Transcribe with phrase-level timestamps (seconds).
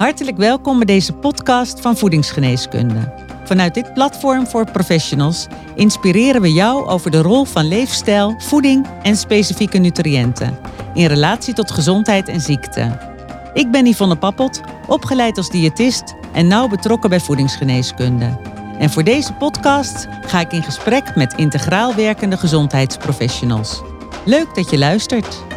[0.00, 3.12] Hartelijk welkom bij deze podcast van Voedingsgeneeskunde.
[3.44, 9.16] Vanuit dit platform voor professionals inspireren we jou over de rol van leefstijl, voeding en
[9.16, 10.58] specifieke nutriënten
[10.94, 12.98] in relatie tot gezondheid en ziekte.
[13.54, 18.38] Ik ben Yvonne Pappot, opgeleid als diëtist en nauw betrokken bij voedingsgeneeskunde.
[18.78, 23.82] En voor deze podcast ga ik in gesprek met integraal werkende gezondheidsprofessionals.
[24.24, 25.49] Leuk dat je luistert.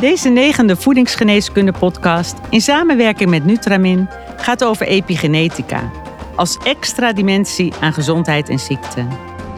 [0.00, 5.92] Deze negende voedingsgeneeskunde podcast in samenwerking met Nutramin gaat over epigenetica
[6.36, 9.06] als extra dimensie aan gezondheid en ziekte.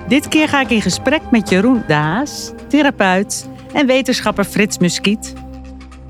[0.09, 5.33] Dit keer ga ik in gesprek met Jeroen Daas, therapeut en wetenschapper Frits Muskiet.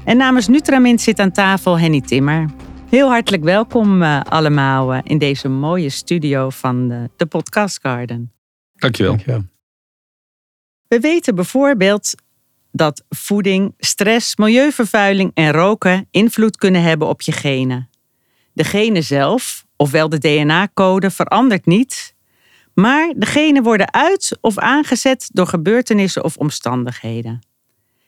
[0.05, 2.51] En namens Nutramin zit aan tafel Henny Timmer.
[2.89, 8.33] Heel hartelijk welkom uh, allemaal uh, in deze mooie studio van de, de Podcast Garden.
[8.75, 9.13] Dankjewel.
[9.13, 9.45] Dankjewel.
[10.89, 12.15] We weten bijvoorbeeld
[12.73, 17.88] dat voeding, stress, milieuvervuiling en roken invloed kunnen hebben op je genen.
[18.52, 22.15] De genen zelf, ofwel de DNA-code, verandert niet,
[22.74, 27.40] maar de genen worden uit of aangezet door gebeurtenissen of omstandigheden.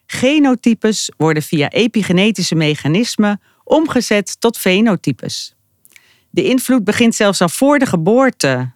[0.07, 5.55] Genotypes worden via epigenetische mechanismen omgezet tot fenotypes.
[6.31, 8.73] De invloed begint zelfs al voor de geboorte,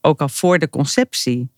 [0.00, 1.48] ook al voor de conceptie.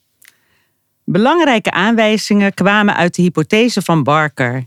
[1.13, 4.67] Belangrijke aanwijzingen kwamen uit de hypothese van Barker,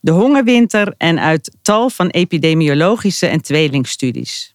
[0.00, 4.54] de hongerwinter en uit tal van epidemiologische en tweelingstudies.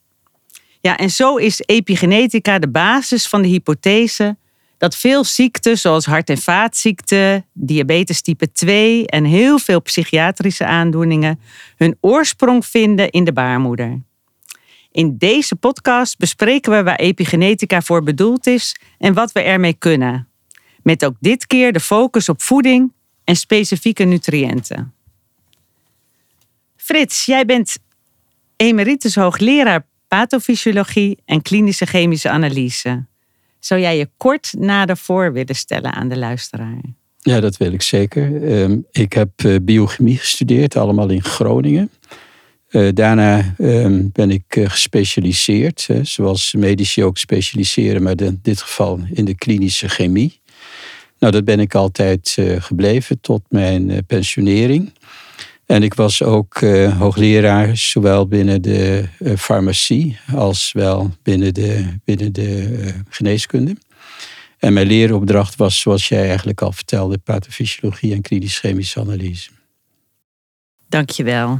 [0.82, 4.38] Ja, en zo is epigenetica de basis van de hypothese
[4.78, 11.40] dat veel ziekten zoals hart- en vaatziekten, diabetes type 2 en heel veel psychiatrische aandoeningen
[11.76, 14.02] hun oorsprong vinden in de baarmoeder.
[14.92, 20.27] In deze podcast bespreken we waar epigenetica voor bedoeld is en wat we ermee kunnen.
[20.88, 22.92] Met ook dit keer de focus op voeding
[23.24, 24.94] en specifieke nutriënten.
[26.76, 27.78] Frits, jij bent
[28.56, 33.06] emeritus hoogleraar pathofysiologie en klinische chemische analyse.
[33.60, 36.82] Zou jij je kort nader voor willen stellen aan de luisteraar?
[37.20, 38.44] Ja, dat wil ik zeker.
[38.44, 41.90] Ehm, ik heb eh, biochemie gestudeerd, allemaal in Groningen.
[42.68, 49.00] Eh, daarna ehm, ben ik eh, gespecialiseerd, zoals medici ook specialiseren, maar in dit geval
[49.14, 50.40] in de klinische chemie.
[51.20, 54.92] Nou, dat ben ik altijd gebleven tot mijn pensionering.
[55.66, 59.06] En ik was ook uh, hoogleraar, zowel binnen de
[59.38, 63.76] farmacie als wel binnen de, binnen de geneeskunde.
[64.58, 69.50] En mijn leeropdracht was, zoals jij eigenlijk al vertelde, pathofysiologie en klinisch-chemische analyse.
[70.90, 71.60] Dankjewel.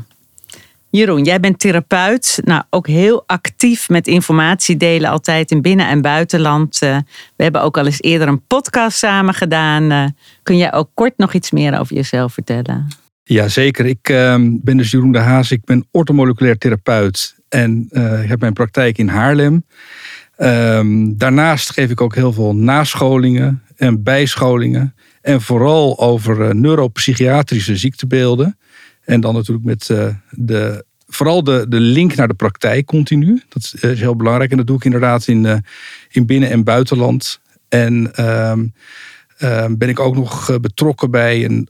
[0.90, 6.02] Jeroen, jij bent therapeut, nou ook heel actief met informatie delen altijd in binnen- en
[6.02, 6.80] buitenland.
[6.80, 7.04] we
[7.36, 10.14] hebben ook al eens eerder een podcast samen gedaan.
[10.44, 12.88] kun jij ook kort nog iets meer over jezelf vertellen?
[13.24, 13.86] Ja, zeker.
[13.86, 15.52] Ik uh, ben dus Jeroen de Haas.
[15.52, 19.66] Ik ben ortomoleculair therapeut en uh, ik heb mijn praktijk in Haarlem.
[20.38, 24.96] Um, daarnaast geef ik ook heel veel nascholingen en bijscholingen.
[25.22, 28.58] En vooral over neuropsychiatrische ziektebeelden.
[29.08, 33.42] En dan natuurlijk met uh, de, vooral de, de link naar de praktijk continu.
[33.50, 34.52] Dat is heel belangrijk.
[34.52, 35.64] En dat doe ik inderdaad in,
[36.10, 37.40] in binnen- en buitenland.
[37.70, 38.74] En um,
[39.78, 41.70] ben ik ook nog betrokken bij een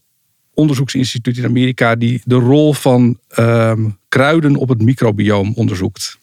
[0.53, 6.17] onderzoeksinstituut in Amerika die de rol van um, kruiden op het microbioom onderzoekt.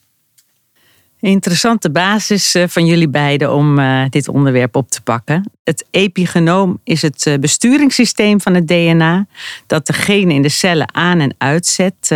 [1.25, 5.51] Interessante basis eh, van jullie beiden om uh, dit onderwerp op te pakken.
[5.63, 9.27] Het epigenoom is het uh, besturingssysteem van het DNA
[9.67, 12.15] dat de genen in de cellen aan en uitzet.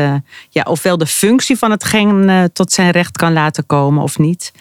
[0.49, 4.53] Ja, ofwel de functie van het gen tot zijn recht kan laten komen of niet.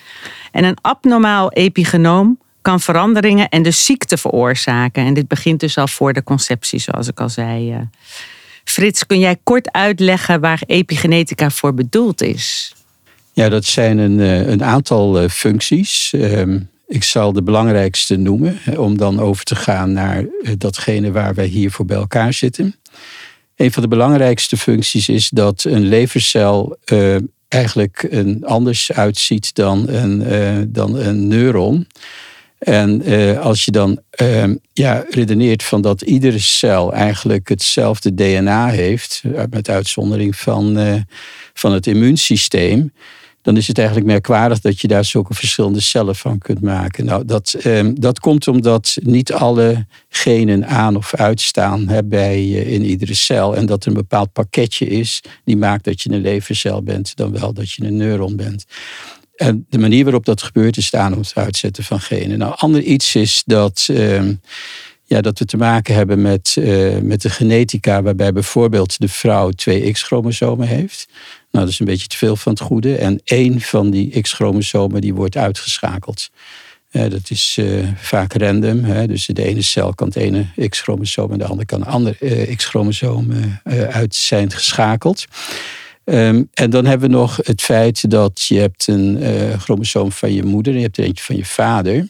[0.51, 5.05] En een abnormaal epigenoom kan veranderingen en dus ziekte veroorzaken.
[5.05, 7.71] En dit begint dus al voor de conceptie, zoals ik al zei.
[7.71, 7.79] Eh.
[8.63, 12.75] Frits, kun jij kort uitleggen waar epigenetica voor bedoeld is?
[13.37, 16.13] Ja, dat zijn een, eh, een aantal eh, functies.
[16.13, 20.25] Ehm, ik zal de belangrijkste noemen, om dan over te gaan naar
[20.57, 22.75] datgene waar wij hier voor bij elkaar zitten.
[23.55, 26.77] Een van de belangrijkste functies is dat een levercel
[27.47, 31.87] eigenlijk een, anders uitziet dan een, dan een neuron.
[32.57, 33.03] En
[33.39, 34.43] als je dan uh,
[34.73, 40.77] ja, redeneert van dat iedere cel eigenlijk hetzelfde DNA heeft, eh, met uitzondering van,
[41.53, 42.91] van het immuunsysteem,
[43.47, 47.05] dan is het eigenlijk merkwaardig dat je daar zulke verschillende cellen van kunt maken.
[47.05, 53.13] Nou, dat, uh, dat komt omdat niet alle genen aan of uitstaan bij, in iedere
[53.13, 53.55] cel.
[53.55, 57.31] En dat er een bepaald pakketje is die maakt dat je een levercel bent, dan
[57.31, 58.65] wel dat je een neuron bent.
[59.35, 62.37] En de manier waarop dat gebeurt is het aan- of uitzetten van genen.
[62.37, 64.21] Nou, ander iets is dat, uh,
[65.03, 69.49] ja, dat we te maken hebben met, uh, met de genetica, waarbij bijvoorbeeld de vrouw
[69.49, 71.07] twee X-chromosomen heeft.
[71.51, 72.95] Nou, dat is een beetje te veel van het goede.
[72.95, 76.29] En één van die X-chromosomen die wordt uitgeschakeld.
[76.91, 78.83] Uh, dat is uh, vaak random.
[78.83, 79.07] Hè?
[79.07, 82.17] Dus de ene cel kan het ene X-chromosoom en de andere kan een ander
[82.55, 83.31] X-chromosoom
[83.89, 85.25] uit zijn geschakeld.
[86.03, 89.19] Um, en dan hebben we nog het feit dat je hebt een
[89.59, 92.07] chromosoom van je moeder en je hebt er eentje van je vader.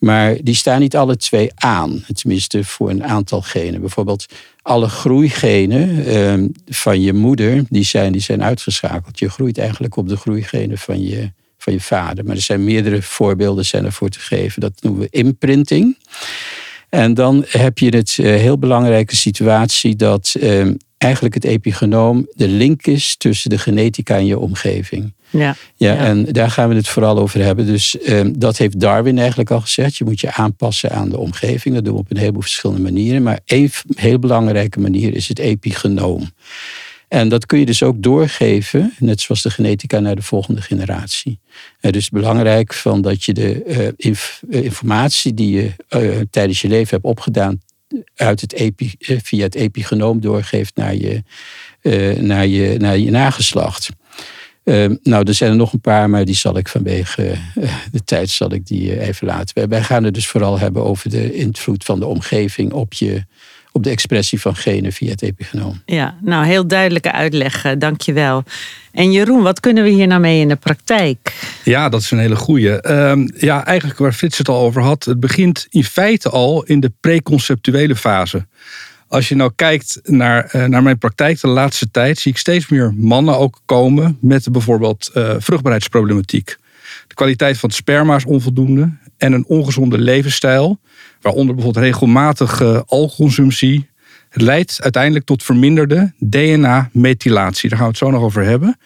[0.00, 3.80] Maar die staan niet alle twee aan, tenminste voor een aantal genen.
[3.80, 4.26] Bijvoorbeeld
[4.62, 9.18] alle groeigenen ehm, van je moeder, die zijn, die zijn uitgeschakeld.
[9.18, 12.24] Je groeit eigenlijk op de groeigenen van je, van je vader.
[12.24, 14.60] Maar er zijn meerdere voorbeelden zijn ervoor te geven.
[14.60, 15.96] Dat noemen we imprinting.
[16.88, 22.48] En dan heb je het uh, heel belangrijke situatie dat ehm, eigenlijk het epigenoom de
[22.48, 25.12] link is tussen de genetica en je omgeving.
[25.30, 27.66] Ja, ja, en daar gaan we het vooral over hebben.
[27.66, 29.96] Dus ehm, dat heeft Darwin eigenlijk al gezegd.
[29.96, 31.74] Je moet je aanpassen aan de omgeving.
[31.74, 33.22] Dat doen we op een heleboel verschillende manieren.
[33.22, 36.30] Maar één heel belangrijke manier is het epigenoom.
[37.08, 41.38] En dat kun je dus ook doorgeven, net zoals de genetica, naar de volgende generatie.
[41.80, 46.60] Het is belangrijk van dat je de uh, inf eh, informatie die je uh, tijdens
[46.60, 47.60] je leven hebt opgedaan
[48.14, 51.22] uit het epi, via het epigenoom doorgeeft naar je,
[52.20, 53.88] naar je, naar je nageslacht.
[54.64, 58.04] Ehm, nou, er zijn er nog een paar, maar die zal ik vanwege uh, de
[58.04, 59.68] tijd zal ik die uh, even laten.
[59.68, 63.24] Wij gaan het dus vooral hebben over de invloed van de omgeving op, je,
[63.72, 65.82] op de expressie van genen via het epigenoom.
[65.86, 68.44] Ja, nou heel duidelijke uitleg, uh, dankjewel.
[68.92, 71.34] En Jeroen, wat kunnen we hier nou mee in de praktijk?
[71.64, 72.80] Ja, dat is een hele goeie.
[72.80, 76.80] Ehm, ja, eigenlijk waar Frits het al over had, het begint in feite al in
[76.80, 78.46] de preconceptuele fase.
[79.10, 82.68] Als je nou kijkt naar, eh, naar mijn praktijk de laatste tijd, zie ik steeds
[82.68, 86.56] meer mannen ook komen met bijvoorbeeld uh, vruchtbaarheidsproblematiek.
[87.06, 90.78] De kwaliteit van het sperma is onvoldoende en een ongezonde levensstijl,
[91.20, 93.88] waaronder bijvoorbeeld regelmatige alcoholconsumptie,
[94.28, 97.68] het leidt uiteindelijk tot verminderde DNA-methylatie.
[97.68, 98.78] Daar gaan we het zo nog over hebben.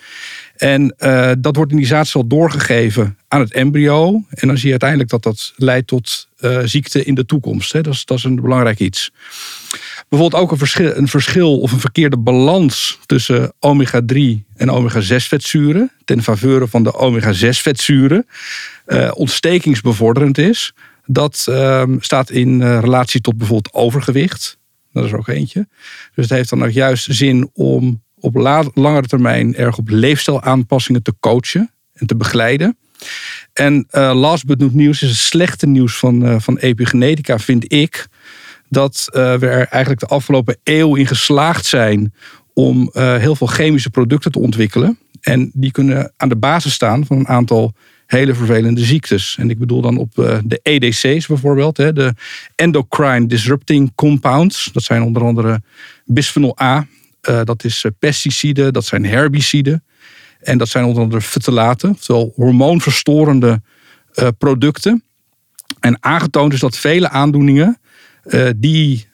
[0.57, 4.25] En uh, dat wordt in die zaadcel doorgegeven aan het embryo.
[4.31, 6.29] En dan zie je uiteindelijk dat dat leidt tot
[6.65, 7.73] ziekte in de toekomst.
[7.73, 7.81] Hè.
[7.81, 9.11] Dat, is, dat is een belangrijk iets.
[10.09, 14.19] Bijvoorbeeld ook een verschil, een verschil of een verkeerde balans tussen omega-3
[14.57, 15.91] en omega-6 vetzuren.
[16.05, 18.27] Ten faveur van de omega-6 vetzuren.
[18.87, 20.73] Uh, ontstekingsbevorderend is.
[21.07, 24.59] Dat ehm, staat in relatie tot bijvoorbeeld overgewicht.
[24.93, 25.69] Dat is er ook eentje.
[26.15, 28.35] Dus het heeft dan ook juist zin om op
[28.75, 32.79] langere termijn erg op leefstijlaanpassingen te coachen en te begeleiden.
[33.53, 38.07] En uh, last but not nieuws is het slechte nieuws van, van epigenetica, vind ik.
[38.69, 42.15] Dat uh, we er eigenlijk de afgelopen eeuw in geslaagd zijn
[42.53, 44.99] om heel veel chemische producten te ontwikkelen.
[45.21, 47.75] En die kunnen aan de basis staan van een aantal
[48.07, 49.37] hele vervelende ziektes.
[49.39, 50.15] En ik bedoel dan op
[50.45, 52.15] de EDC's bijvoorbeeld, de
[52.55, 54.71] endocrine disrupting compounds.
[54.73, 55.63] Dat zijn onder andere
[56.05, 56.87] bisphenol A,
[57.45, 59.85] dat is eh, pesticiden, dat zijn herbiciden.
[60.41, 63.63] En dat zijn onder andere fetalaten, oftewel hormoonverstorende
[64.39, 65.03] producten.
[65.81, 67.79] En aangetoond is dat vele aandoeningen
[68.57, 69.09] die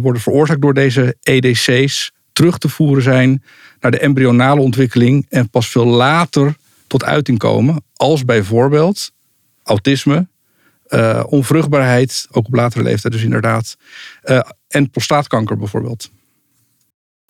[0.00, 3.42] worden veroorzaakt door deze EDC's terug te voeren zijn
[3.80, 6.56] naar de embryonale ontwikkeling en pas veel later
[6.86, 7.82] tot uiting komen.
[7.96, 9.12] Als bijvoorbeeld
[9.62, 10.26] autisme,
[10.88, 13.76] uh, onvruchtbaarheid, ook op latere leeftijd dus inderdaad,
[14.68, 16.10] en prostaatkanker bijvoorbeeld.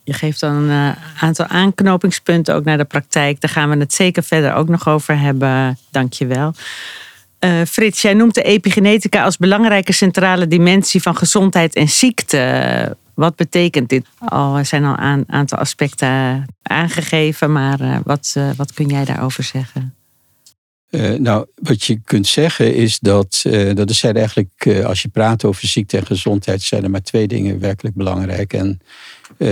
[0.05, 3.41] Je geeft dan een eh, aantal aanknopingspunten ook naar de praktijk.
[3.41, 5.79] Daar gaan we het zeker verder ook nog over hebben.
[5.91, 6.55] Dank je wel.
[7.41, 12.97] Uh, Frits, jij noemt de epigenetica als belangrijke centrale dimensie van gezondheid en ziekte.
[13.15, 14.07] Wat betekent dit?
[14.29, 19.45] Oh, er zijn al een aantal aspecten aangegeven, maar uh, wat, wat kun jij daarover
[19.45, 19.93] zeggen?
[21.19, 25.97] nou, wat je kunt zeggen is dat, dat zijn eigenlijk, als je praat over ziekte
[25.97, 28.53] en gezondheid, zijn er maar twee dingen werkelijk belangrijk.
[28.53, 28.81] En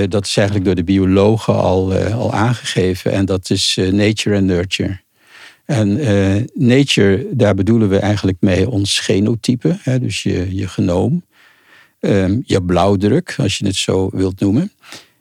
[0.08, 3.12] dat is eigenlijk door de biologen al, al aangegeven.
[3.12, 5.00] En dat is nature en nurture.
[5.66, 6.00] En
[6.54, 9.78] nature, daar bedoelen we eigenlijk mee ons genotype.
[9.80, 11.24] Hè, dus je, je genoom.
[12.00, 14.72] Um, je blauwdruk, als je het zo wilt noemen.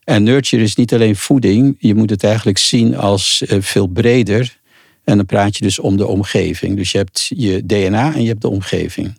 [0.04, 1.76] En nurture is niet alleen voeding.
[1.80, 4.58] Je moet het eigenlijk zien als veel breder.
[5.04, 6.76] En dan praat je dus om de omgeving.
[6.76, 9.14] Dus je hebt je DNA en je hebt de omgeving.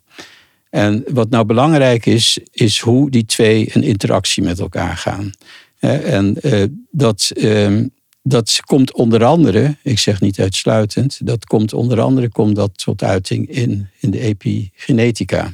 [0.71, 5.31] En wat nou belangrijk is, is hoe die twee een interactie met elkaar gaan.
[5.79, 7.85] En uh, dat, uh,
[8.29, 13.03] dat komt onder andere, ik zeg niet uitsluitend, dat komt onder andere komt dat tot
[13.03, 15.53] uiting in, in de epigenetica.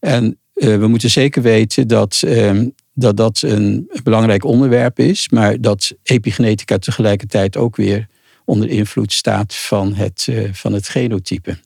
[0.00, 5.60] En uh, we moeten zeker weten dat, ehm, dat dat een belangrijk onderwerp is, maar
[5.60, 8.08] dat epigenetica tegelijkertijd ook weer
[8.44, 11.56] onder invloed staat van het, van het genotype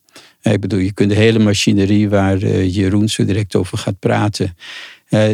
[0.42, 4.56] Ik bedoel, je kunt de hele machinerie waar Jeroen zo direct over gaat praten,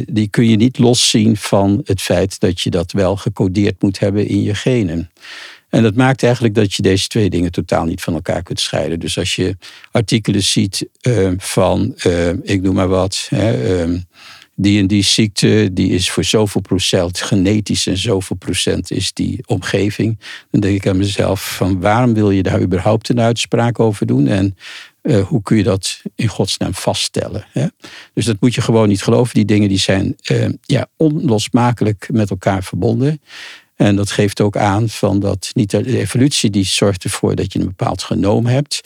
[0.06, 4.26] die kun je niet loszien van het feit dat je dat wel gecodeerd moet hebben
[4.26, 5.10] in je genen.
[5.68, 9.00] En dat maakt eigenlijk dat je deze twee dingen totaal niet van elkaar kunt scheiden.
[9.00, 9.56] Dus als je
[9.90, 10.86] artikelen ziet
[11.36, 11.94] van,
[12.42, 13.98] ik noem maar wat, ehm,
[14.56, 19.42] die en die ziekte die is voor zoveel procent genetisch en zoveel procent is die
[19.46, 20.18] omgeving.
[20.50, 24.26] Dan denk ik aan mezelf van waarom wil je daar überhaupt een uitspraak over doen
[24.26, 24.56] en
[25.02, 27.44] uh, hoe kun je dat in godsnaam vaststellen?
[27.52, 27.66] Hè?
[28.14, 29.34] Dus dat moet je gewoon niet geloven.
[29.34, 33.20] Die dingen die zijn uh, ja, onlosmakelijk met elkaar verbonden.
[33.76, 37.58] En dat geeft ook aan van dat niet de evolutie die zorgt ervoor dat je
[37.58, 38.80] een bepaald genoom hebt.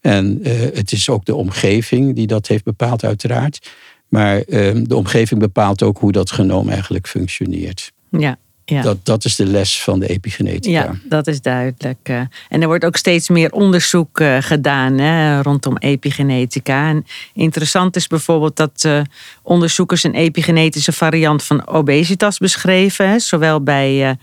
[0.00, 3.70] En uh, het is ook de omgeving die dat heeft bepaald uiteraard.
[4.08, 7.92] Maar ehm, de omgeving bepaalt ook hoe dat genoom eigenlijk functioneert.
[8.10, 8.38] Ja,
[8.70, 8.82] ja.
[8.82, 10.70] Dat, dat is de les van de epigenetica.
[10.70, 11.98] Ja, dat is duidelijk.
[12.02, 12.20] Eh.
[12.48, 16.88] En er wordt ook steeds meer onderzoek eh, gedaan hè, rondom epigenetica.
[16.88, 19.00] En interessant is bijvoorbeeld dat uh,
[19.42, 23.08] onderzoekers een epigenetische variant van obesitas beschreven.
[23.08, 23.18] Hè.
[23.18, 24.16] Zowel bij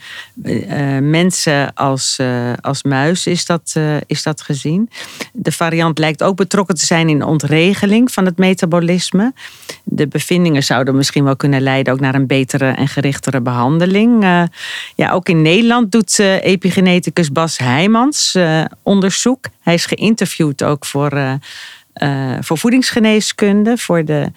[1.02, 2.20] mensen als,
[2.62, 3.76] als muis is dat,
[4.06, 4.90] is dat gezien.
[5.34, 9.34] De variant lijkt ook betrokken te zijn in de ontregeling van het metabolisme.
[9.84, 14.24] De bevindingen zouden misschien wel kunnen leiden ook naar een betere en gerichtere behandeling.
[14.36, 14.44] Eh,
[14.96, 19.46] ja, ook in Nederland doet uh, epigeneticus Bas Heijmans uh, onderzoek.
[19.62, 21.40] Hij is geïnterviewd ook voor,
[22.40, 24.32] voor voedingsgeneeskunde, voor de,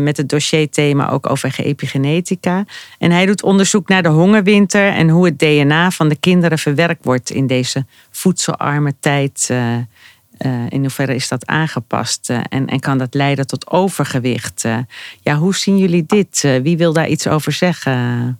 [0.00, 2.64] met het dossierthema ook over epigenetica.
[2.98, 7.04] En hij doet onderzoek naar de hongerwinter en hoe het DNA van de kinderen verwerkt
[7.04, 9.50] wordt in deze voedselarme tijd.
[10.68, 14.64] in hoeverre is dat aangepast en, en kan dat leiden tot overgewicht?
[15.22, 16.40] ja, hoe zien jullie dit?
[16.62, 18.38] wie wil daar iets over zeggen?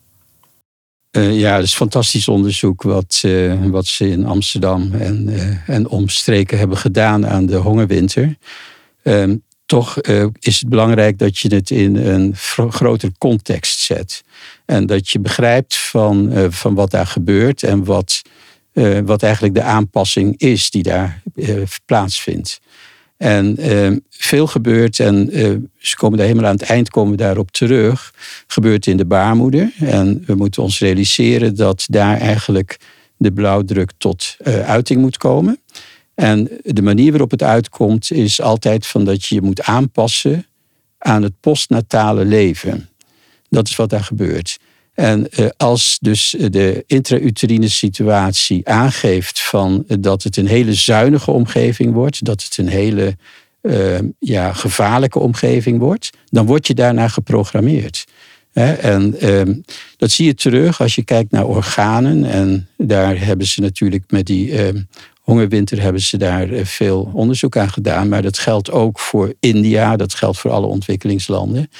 [1.17, 5.89] Uh, ja, dat is fantastisch onderzoek wat, uh, wat ze in Amsterdam en, uh, en
[5.89, 8.37] omstreken hebben gedaan aan de hongerwinter.
[9.03, 10.01] Ehm, toch
[10.41, 12.37] is het belangrijk dat je het in een
[12.71, 14.25] grotere context zet.
[14.65, 18.23] En dat je begrijpt van, van wat daar gebeurt en wat,
[19.05, 21.23] wat eigenlijk de aanpassing is die daar
[21.87, 22.61] plaatsvindt.
[23.17, 27.51] En uh, veel gebeurt, en uh, ze komen daar helemaal aan het eind komen daarop
[27.51, 28.15] terug,
[28.47, 29.73] gebeurt in de baarmoeder.
[29.79, 32.79] En we moeten ons realiseren dat daar eigenlijk
[33.17, 35.61] de blauwdruk tot uh, uiting moet komen.
[36.15, 40.47] En de manier waarop het uitkomt is altijd van dat je je moet aanpassen
[40.99, 42.89] aan het postnatale leven.
[43.49, 44.59] Dat is wat daar gebeurt.
[44.95, 51.93] En uh, als dus de intrauterine situatie aangeeft van dat het een hele zuinige omgeving
[51.93, 53.17] wordt, dat het een hele
[54.19, 58.05] ja, gevaarlijke omgeving wordt, dan word je daarna geprogrammeerd.
[58.55, 59.43] En uh,
[59.97, 62.25] dat zie je terug als je kijkt naar organen.
[62.25, 64.83] En daar hebben ze natuurlijk met die ehm,
[65.25, 68.09] hongerwinter hebben ze daar eh, veel onderzoek aan gedaan.
[68.09, 71.71] Maar dat geldt ook voor India, dat geldt voor alle ontwikkelingslanden.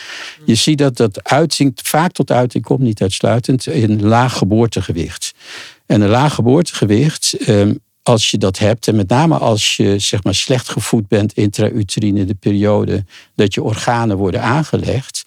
[0.45, 5.35] Je ziet dat dat uitzinkt, vaak tot uiting komt, niet uitsluitend, in laag geboortegewicht.
[5.87, 10.23] En een laag geboortegewicht, ehm, als je dat hebt, en met name als je zeg
[10.23, 15.23] maar, slecht gevoed bent intrauterine in de periode dat je organen worden aangelegd,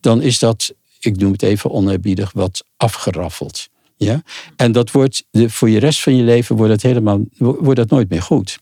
[0.00, 3.68] dan is dat, ik noem het even oneerbiedig, wat afgeraffeld.
[4.04, 4.22] Ja?
[4.56, 7.90] En dat wordt de, voor je rest van je leven wordt dat helemaal wordt dat
[7.90, 8.58] nooit meer goed.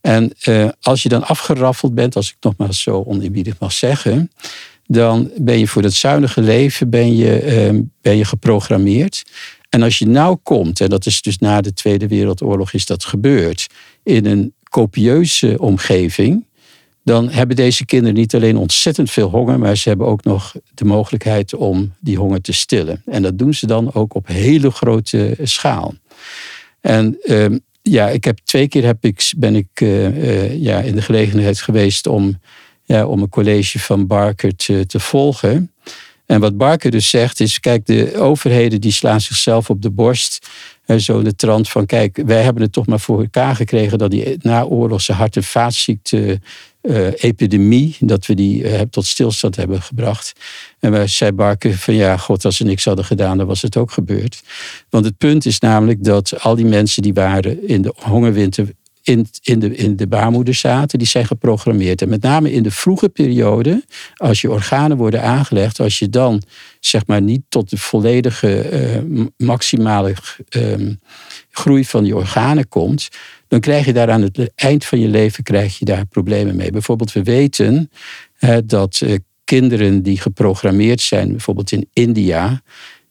[0.00, 4.30] En uh, als je dan afgeraffeld bent, als ik nogmaals zo oneerbiedig mag zeggen,
[4.86, 9.24] dan ben je voor dat zuinige leven ben je, uh, ben je geprogrammeerd.
[9.68, 13.04] En als je nou komt, en dat is dus na de Tweede Wereldoorlog is dat
[13.04, 13.66] gebeurd,
[14.02, 16.46] in een copieuze omgeving,
[17.06, 20.84] dan hebben deze kinderen niet alleen ontzettend veel honger, maar ze hebben ook nog de
[20.84, 23.02] mogelijkheid om die honger te stillen.
[23.04, 25.94] En dat doen ze dan ook op hele grote schaal.
[26.80, 27.46] En uh,
[27.82, 31.60] ja, ik heb twee keer heb ik, ben ik uh, uh, ja, in de gelegenheid
[31.60, 32.40] geweest om,
[32.84, 35.72] ja, om een college van Barker te, te volgen.
[36.26, 40.48] En wat Barker dus zegt is, kijk, de overheden die slaan zichzelf op de borst.
[40.98, 44.10] Zo in de trant van, kijk, wij hebben het toch maar voor elkaar gekregen dat
[44.10, 46.40] die naoorlogse hart- en vaatziekte
[46.82, 50.32] uh, epidemie, dat we die uh, tot stilstand hebben gebracht.
[50.80, 53.76] En wij zei Barker van ja, god, als ze niks hadden gedaan, dan was het
[53.76, 54.42] ook gebeurd.
[54.90, 58.68] Want het punt is namelijk dat al die mensen die waren in de hongerwinter
[59.06, 62.02] in, in, de, in de baarmoeder zaten, die zijn geprogrammeerd.
[62.02, 63.84] En met name in de vroege periode,
[64.14, 66.42] als je organen worden aangelegd, als je dan
[66.80, 68.70] zeg maar niet tot de volledige
[69.12, 70.14] uh, maximale
[70.56, 70.90] uh,
[71.50, 73.08] groei van die organen komt,
[73.48, 76.70] dan krijg je daar aan het eind van je leven krijg je daar problemen mee.
[76.70, 77.90] Bijvoorbeeld, we weten
[78.64, 79.02] dat
[79.44, 82.62] kinderen die geprogrammeerd zijn, bijvoorbeeld in India,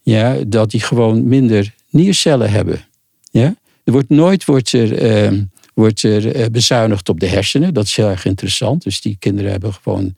[0.02, 2.86] ja, dat die gewoon minder niercellen hebben.
[3.32, 3.56] Ja?
[3.84, 5.44] Er wordt nooit wordt er, ehm,
[5.76, 7.74] wordt er bezuinigd op de hersenen.
[7.74, 8.84] Dat is heel erg interessant.
[8.84, 10.16] Dus die kinderen hebben gewoon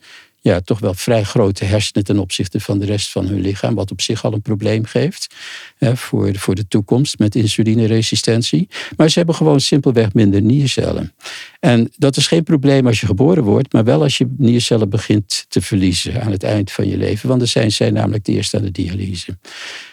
[0.48, 3.76] ja, toch wel vrij grote hersenen ten opzichte van de rest van hun lichaam.
[3.76, 5.36] Wat op zich al een probleem geeft
[5.78, 8.68] hè, voor, voor de toekomst met insulineresistentie.
[8.98, 11.14] Maar ze hebben gewoon simpelweg minder niercellen.
[11.60, 15.46] En dat is geen probleem als je geboren wordt, maar wel als je niercellen begint
[15.48, 17.28] te verliezen aan het eind van je leven.
[17.28, 19.38] Want dan zijn zij namelijk de eerste aan de dialyse.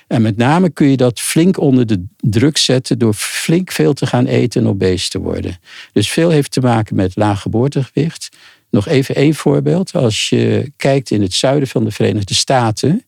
[0.06, 4.06] En met name kun je dat flink onder de druk zetten door flink veel te
[4.06, 5.58] gaan eten en obese te worden.
[5.92, 8.28] Dus veel heeft te maken met laag geboortegewicht
[8.74, 9.92] nog even één voorbeeld.
[9.92, 13.04] Als je kijkt in het zuiden van de Verenigde Staten,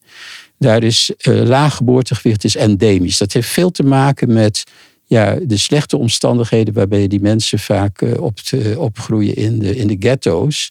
[0.58, 3.18] daar is uh, laag geboortegewicht is endemisch.
[3.18, 4.64] Dat heeft veel te maken met
[5.04, 8.38] ja, de slechte omstandigheden waarbij die mensen vaak uh, op
[8.76, 10.70] opgroeien in de, in de ghetto's.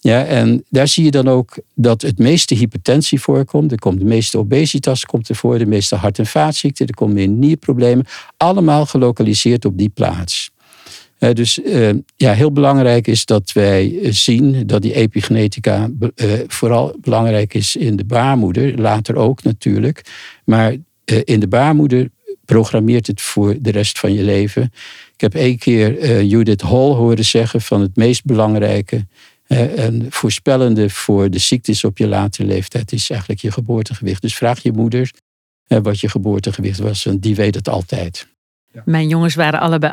[0.00, 3.72] Ja, en daar zie je dan ook dat het meeste hypertensie voorkomt.
[3.72, 7.28] Er komt de meeste obesitas komt ervoor, de meeste hart- en vaatziekten, er komen meer
[7.28, 8.06] nierproblemen.
[8.36, 10.50] Allemaal gelokaliseerd op die plaats
[11.18, 15.90] dus uh, ja, heel belangrijk is dat wij eh, zien dat die epigenetica
[16.46, 20.04] vooral belangrijk is in de baarmoeder, later ook natuurlijk.
[20.44, 20.76] Maar
[21.24, 22.10] in de baarmoeder
[22.44, 24.62] programmeert het voor de rest van je leven.
[25.14, 29.06] Ik heb één keer Judith Hall horen zeggen van het meest belangrijke
[29.46, 34.22] en voorspellende voor de ziektes op je latere leeftijd is eigenlijk je geboortegewicht.
[34.22, 35.10] Dus vraag je moeder
[35.66, 38.26] wat je geboortegewicht was en die weet het altijd.
[38.84, 39.92] Mijn jongens waren allebei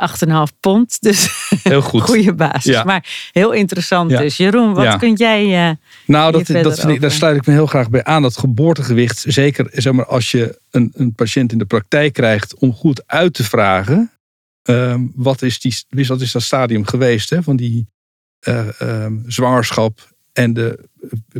[0.49, 1.01] 8,5 pond.
[1.01, 1.29] Dus
[1.63, 2.01] heel goed.
[2.01, 2.83] goede basis.
[2.83, 4.37] Maar heel interessant dus.
[4.37, 5.69] Jeroen, wat kun jij.
[5.69, 5.75] Uh,
[6.05, 8.21] nou, dat, dat, daar sluit ik me heel graag bij aan.
[8.21, 12.73] Dat geboortegewicht, zeker zeg maar, als je een, een patiënt in de praktijk krijgt, om
[12.73, 14.11] goed uit te vragen.
[14.69, 17.87] Uh, wat, is die, wat is dat stadium geweest hè, van die
[18.47, 20.79] uh, zwangerschap en de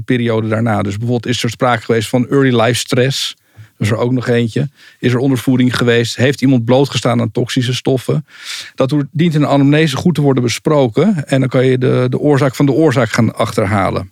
[0.06, 0.82] periode daarna?
[0.82, 3.36] Dus bijvoorbeeld is er sprake geweest van early life stress
[3.84, 4.70] is er ook nog eentje.
[5.00, 6.16] Is er ondervoeding geweest?
[6.16, 8.26] Heeft iemand blootgestaan aan toxische stoffen?
[8.76, 11.28] Dat dient in de anamnese goed te worden besproken.
[11.28, 14.12] En dan kan je de, de oorzaak van de oorzaak gaan achterhalen.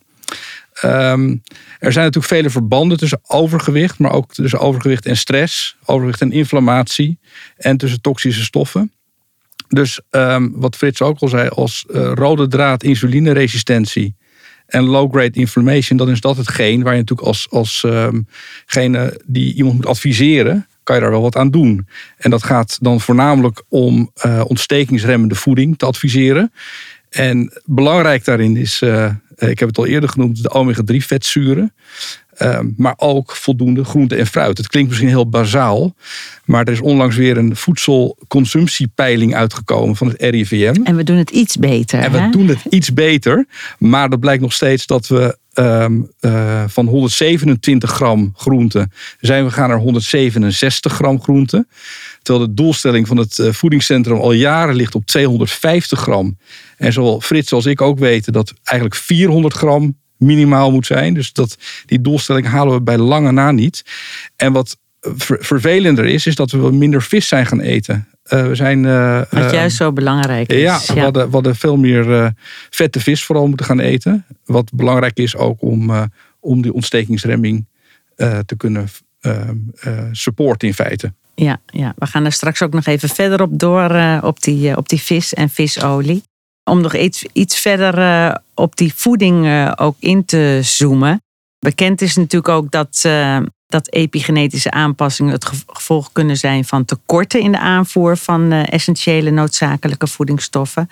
[0.84, 1.42] Um,
[1.80, 6.32] er zijn natuurlijk vele verbanden tussen overgewicht, maar ook tussen overgewicht en stress, overgewicht en
[6.32, 7.20] inflammatie
[7.58, 8.92] en tussen toxische stoffen.
[9.68, 14.16] Dus um, wat Frits ook al zei, als uh, rode draad insulineresistentie
[14.72, 18.28] en low-grade inflammation, dan is dat hetgeen waar je natuurlijk als, als um,
[19.26, 21.88] die iemand moet adviseren, kan je daar wel wat aan doen.
[22.18, 26.52] En dat gaat dan voornamelijk om uh, ontstekingsremmende voeding te adviseren.
[27.10, 31.74] En belangrijk daarin is, uh, ik heb het al eerder genoemd, de omega-3 vetzuren.
[32.42, 34.58] Ehm, maar ook voldoende groente en fruit.
[34.58, 35.96] Het klinkt misschien heel bazaal,
[36.46, 40.82] maar er is onlangs weer een voedselconsumptiepeiling uitgekomen van het RIVM.
[40.84, 42.00] En we doen het iets beter.
[42.00, 43.46] En we doen het iets beter,
[43.78, 49.52] maar dat blijkt nog steeds dat we um, uh, van 127 gram groente zijn we
[49.52, 51.66] gaan naar 167 gram groente.
[52.22, 56.38] Terwijl de doelstelling van het eh, voedingscentrum al jaren ligt op 250 gram.
[56.78, 61.14] En zowel Frits als ik ook weten dat eigenlijk 400 gram minimaal moet zijn.
[61.14, 63.84] Dus dat, die doelstelling halen we bij lange na niet.
[64.36, 64.78] En wat
[65.20, 68.08] vervelender is, is dat we minder vis zijn gaan eten.
[68.34, 70.62] Uh, we zijn, uh, wat juist zo belangrijk is.
[70.62, 70.94] Ja, ja.
[70.94, 72.34] We, hadden, we, hadden, veel meer
[72.70, 74.26] vette vis vooral moeten gaan eten.
[74.46, 75.92] Wat belangrijk is ook om,
[76.40, 77.66] om die ontstekingsremming
[78.46, 78.88] te kunnen
[80.12, 81.14] supporten in feite.
[81.36, 84.90] Ja, ja, we gaan er straks ook nog even verder op door op, die, op
[84.90, 86.24] die vis en visolie.
[86.72, 91.22] Om nog iets, iets verder uh, op die voeding uh, ook in te zoomen.
[91.60, 97.40] Bekend is natuurlijk ook dat, uh, dat epigenetische aanpassingen het gevolg kunnen zijn van tekorten
[97.40, 100.90] in de aanvoer van essentiële noodzakelijke voedingsstoffen.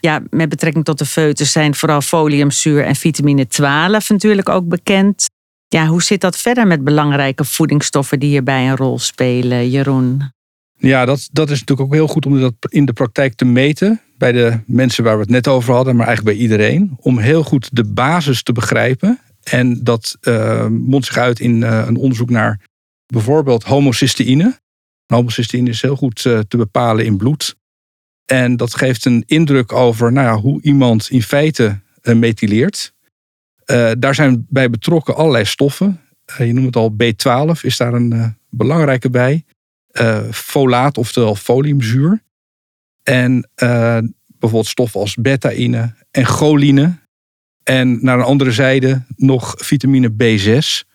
[0.00, 5.24] Ja, met betrekking tot de foetus zijn vooral foliumzuur en vitamine 12 natuurlijk ook bekend.
[5.68, 10.34] Ja, hoe zit dat verder met belangrijke voedingsstoffen die hierbij een rol spelen, Jeroen?
[10.78, 14.00] Ja, dat, dat is natuurlijk ook heel goed om dat in de praktijk te meten
[14.18, 16.96] bij de mensen waar we het net over hadden, maar eigenlijk bij iedereen.
[17.00, 19.20] Om heel goed de basis te begrijpen.
[19.42, 22.60] En dat uh, mondt zich uit in uh, een onderzoek naar
[23.06, 24.60] bijvoorbeeld homocysteïne.
[25.06, 27.56] Homocysteïne is heel goed uh, te bepalen in bloed.
[28.24, 32.92] En dat geeft een indruk over nou ja, hoe iemand in feite methyleert.
[33.98, 36.00] daar zijn bij betrokken allerlei stoffen.
[36.38, 39.44] je noemt het al B12, is daar een belangrijke bij.
[40.30, 42.22] Folaat, oftewel foliumzuur.
[43.02, 46.98] En uh, bijvoorbeeld stoffen als betaïne en choline.
[47.62, 50.86] En naar een andere zijde nog vitamine B6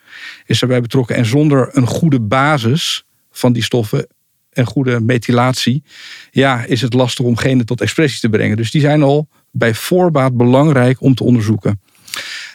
[0.45, 1.15] is daarbij betrokken.
[1.15, 4.07] En zonder een goede basis van die stoffen
[4.49, 5.83] en goede methylatie,
[6.31, 8.57] ja, is het lastig om genen tot expressie te brengen.
[8.57, 11.81] Dus die zijn al bij voorbaat belangrijk om te onderzoeken.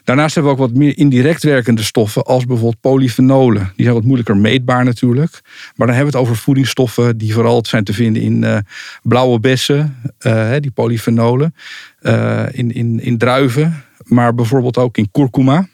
[0.07, 3.73] Daarnaast hebben we ook wat meer indirect werkende stoffen, als bijvoorbeeld polyfenolen.
[3.77, 5.40] Die zijn wat moeilijker meetbaar natuurlijk.
[5.77, 8.59] Maar dan hebben we het over voedingsstoffen die vooral zijn te vinden in uh,
[9.03, 11.55] blauwe bessen, uh, die polyfenolen,
[12.01, 15.69] uh, in, in, in druiven, maar bijvoorbeeld ook in kurkuma.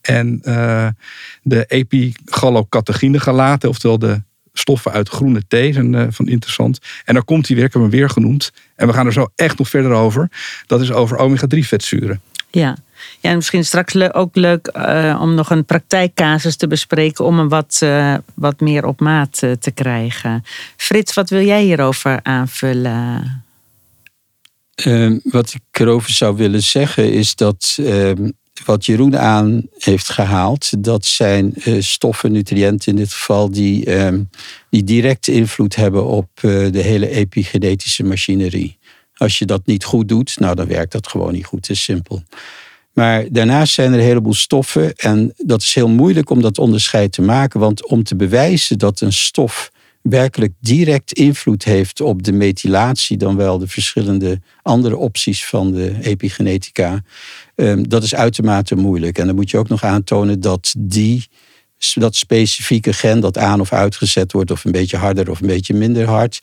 [0.00, 0.40] En
[1.42, 6.78] de epigallocatechinegalaten, oftewel de stoffen uit groene thee zijn van interessant.
[7.04, 8.52] En dan komt die weer, ik heb hem weer genoemd.
[8.76, 10.30] En we gaan er zo echt nog verder over.
[10.66, 12.20] Dat is over omega-3 vetzuren.
[12.50, 12.76] Ja.
[13.20, 17.24] Ja, en misschien straks ook leuk uh, om nog een praktijkcasus te bespreken.
[17.24, 20.44] Om hem wat, uh, wat meer op maat te krijgen.
[20.76, 23.42] Frits, wat wil jij hierover aanvullen?
[24.74, 28.30] Ehm, wat ik erover zou willen zeggen is dat ehm,
[28.64, 34.08] wat Jeroen aan heeft gehaald, dat zijn stoffen, nutriënten in dit geval, die, uh,
[34.70, 38.78] die direct invloed hebben op de hele epigenetische machinerie.
[39.16, 41.66] Als je dat niet goed doet, nou dan werkt dat gewoon niet goed.
[41.66, 42.22] Het is simpel.
[42.94, 47.12] Maar daarnaast zijn er een heleboel stoffen en dat is heel moeilijk om dat onderscheid
[47.12, 52.32] te maken, want om te bewijzen dat een stof werkelijk direct invloed heeft op de
[52.32, 57.02] methylatie, dan wel de verschillende andere opties van de epigenetica,
[57.54, 59.18] ehm, dat is uitermate moeilijk.
[59.18, 61.26] En dan moet je ook nog aantonen dat die
[61.94, 65.74] dat specifieke gen dat aan of uitgezet wordt, of een beetje harder of een beetje
[65.74, 66.38] minder hard,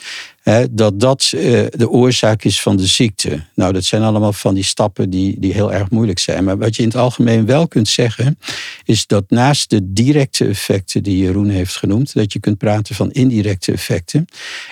[0.72, 3.44] dat dat eh, de oorzaak is van de ziekte.
[3.56, 6.44] Nou, dat zijn allemaal van die stappen die, die heel erg moeilijk zijn.
[6.44, 8.40] Maar wat je in het algemeen wel kunt zeggen,
[8.84, 13.12] is dat naast de directe effecten die Jeroen heeft genoemd, dat je kunt praten van
[13.12, 14.26] indirecte effecten.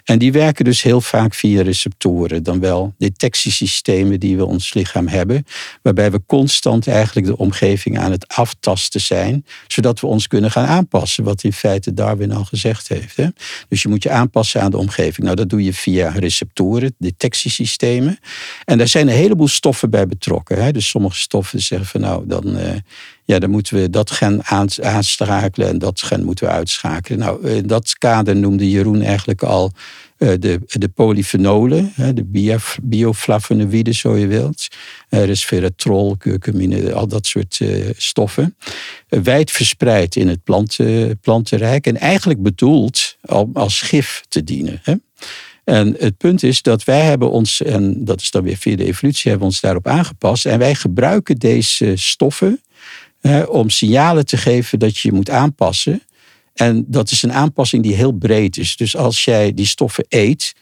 [0.04, 5.08] En die werken dus heel vaak via receptoren, dan wel detectiesystemen die we ons lichaam
[5.08, 5.46] hebben,
[5.82, 10.66] waarbij we constant eigenlijk de omgeving aan het aftasten zijn, zodat we ons kunnen gaan
[10.66, 13.18] aanpassen, wat in feite Darwin al gezegd heeft.
[13.70, 15.26] Dus je moet je aanpassen aan de omgeving.
[15.26, 18.20] Nou, dat doe via receptoren, detectiesystemen.
[18.66, 20.64] En daar zijn een heleboel stoffen bij betrokken.
[20.64, 20.72] Hè?
[20.72, 22.72] Dus sommige stoffen zeggen van nou, dan, uh,
[23.26, 24.46] ja, dan moeten we dat gen
[24.82, 27.20] aanschakelen en dat gen moeten we uitschakelen.
[27.20, 29.72] Nou, in dat kader noemde Jeroen eigenlijk al
[30.18, 34.68] uh, de, de polyfenolen, de bioflavonoïden, zo je wilt.
[35.10, 37.62] Uh, resveratrol, curcumine, al dat soort
[37.98, 38.56] stoffen.
[39.08, 44.80] wijd verspreid in het planten, plantenrijk en eigenlijk bedoeld om als gif te dienen.
[44.84, 44.94] Hè?
[45.70, 48.86] En het punt is dat wij hebben ons, en dat is dan weer via de
[48.86, 50.46] evolutie, hebben ons daarop aangepast.
[50.46, 52.62] En wij gebruiken deze stoffen
[53.48, 56.02] om signalen te geven dat je je moet aanpassen.
[56.54, 58.76] En dat is een aanpassing die heel breed is.
[58.76, 60.56] Dus als jij die stoffen eet,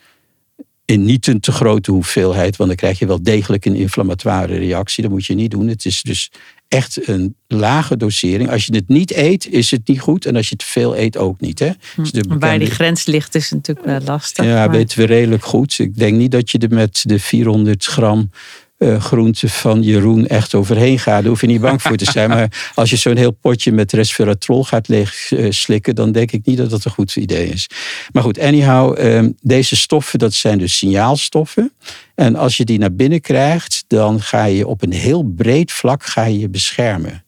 [0.85, 5.03] in niet een te grote hoeveelheid, want dan krijg je wel degelijk een inflammatoire reactie.
[5.03, 5.67] Dat moet je niet doen.
[5.67, 6.31] Het is dus
[6.67, 8.49] echt een lage dosering.
[8.49, 10.25] Als je het niet eet, is het niet goed.
[10.25, 11.59] En als je te veel eet, ook niet.
[11.59, 11.71] Hè?
[11.95, 12.37] Dus bekende...
[12.37, 14.45] Waar die grens ligt, is natuurlijk wel lastig.
[14.45, 14.71] Ja, maar...
[14.71, 15.79] weten we redelijk goed.
[15.79, 18.29] Ik denk niet dat je er met de 400 gram
[18.77, 21.21] uh, groente van Jeroen echt overheen gaat.
[21.21, 22.29] Daar hoef je niet bang voor te zijn.
[22.29, 26.45] Maar als je zo'n heel potje met resveratrol gaat leeg uh, slikken, dan denk ik
[26.45, 27.69] niet dat dat een goed idee is.
[28.11, 31.73] Maar goed, anyhow, uh, deze stoffen, dat zijn dus signaalstoffen.
[32.15, 36.05] En als je die naar binnen krijgt, dan ga je op een heel breed vlak
[36.05, 37.25] ga je, je beschermen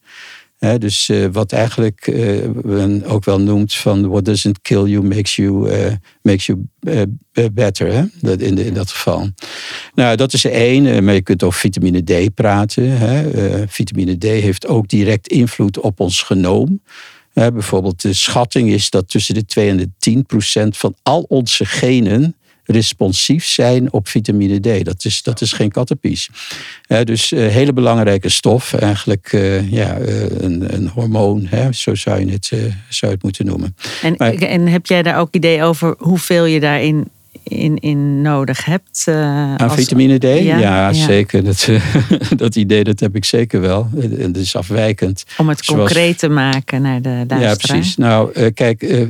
[0.60, 5.70] dus uh, wat eigenlijk uh, ook wel noemt van what doesn't kill you makes you,
[5.70, 5.92] uh,
[6.22, 6.58] makes you
[7.52, 7.92] better.
[7.92, 8.04] Hè?
[8.20, 9.28] Dat in, de, in dat geval.
[9.94, 11.04] Nou, dat is één.
[11.04, 12.98] Maar je kunt over vitamine D praten.
[12.98, 13.68] Hè?
[13.68, 16.82] vitamine D heeft ook direct invloed op ons genoom.
[17.32, 21.64] bijvoorbeeld de schatting is dat tussen de 2 en de 10 procent van al onze
[21.64, 22.34] genen
[22.70, 24.84] responsief zijn op vitamine D.
[24.84, 26.30] Dat is, dat is geen kattenpies.
[27.04, 32.26] dus uh, hele belangrijke stof, eigenlijk uh, ja, uh, een, een, hormoon, hè, zo zou
[32.26, 32.52] je het,
[32.88, 33.76] zou het moeten noemen.
[34.02, 37.08] En, maar, en heb jij daar ook idee over hoeveel je daarin
[37.50, 39.04] in, in nodig hebt.
[39.08, 39.74] Uh, Aan als...
[39.74, 40.22] vitamine D?
[40.22, 41.44] Ja, ja, zeker.
[41.44, 41.68] Dat,
[42.36, 43.88] dat idee dat heb ik zeker wel.
[43.92, 45.24] Dat is afwijkend.
[45.38, 47.40] Om het concreet te maken naar de luisteraar.
[47.40, 47.96] Ja, precies.
[47.96, 49.06] Nou, uh, kijk, uh,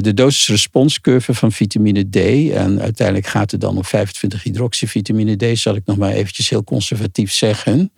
[0.00, 2.16] de dosis-responscurve van vitamine D...
[2.52, 5.58] en uiteindelijk gaat het dan om 25 hydroxyvitamine D...
[5.58, 7.92] zal ik nog maar eventjes heel conservatief zeggen.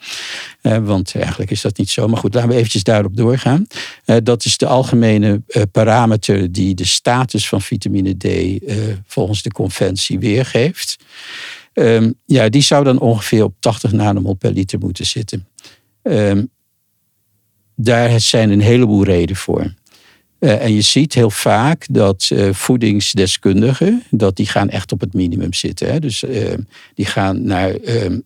[0.62, 2.08] want eigenlijk is dat niet zo.
[2.08, 3.66] Maar goed, laten we eventjes daarop doorgaan.
[4.22, 8.26] dat is de algemene parameter die de status van vitamine D...
[9.06, 10.96] volgens de conventie weergeeft.
[11.74, 15.48] Um, ja, die zou dan ongeveer op 80 nanomol per liter moeten zitten.
[16.02, 16.50] Um,
[17.76, 19.74] daar zijn een heleboel redenen voor.
[20.44, 25.14] Uh, en je ziet heel vaak dat uh, voedingsdeskundigen, dat die gaan echt op het
[25.14, 25.92] minimum zitten.
[25.92, 25.98] Hè?
[26.00, 26.52] Dus uh,
[26.94, 27.74] die gaan naar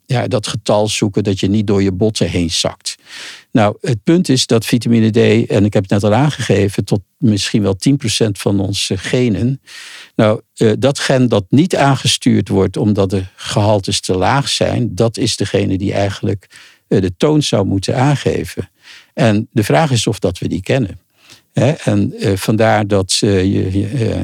[0.07, 2.97] ja, dat getal zoeken dat je niet door je botten heen zakt.
[3.53, 7.01] Nou, het punt is dat vitamine D, en ik heb het net al aangegeven, tot
[7.17, 7.77] misschien wel
[8.27, 9.61] 10% van onze genen.
[10.17, 15.17] Nou, eh, dat gen dat niet aangestuurd wordt omdat de gehaltes te laag zijn, dat
[15.17, 16.47] is degene die eigenlijk
[16.89, 18.71] eh, de toon zou moeten aangeven.
[19.15, 21.01] En de vraag is of dat we die kennen.
[21.85, 23.43] En eh, vandaar dat, uh,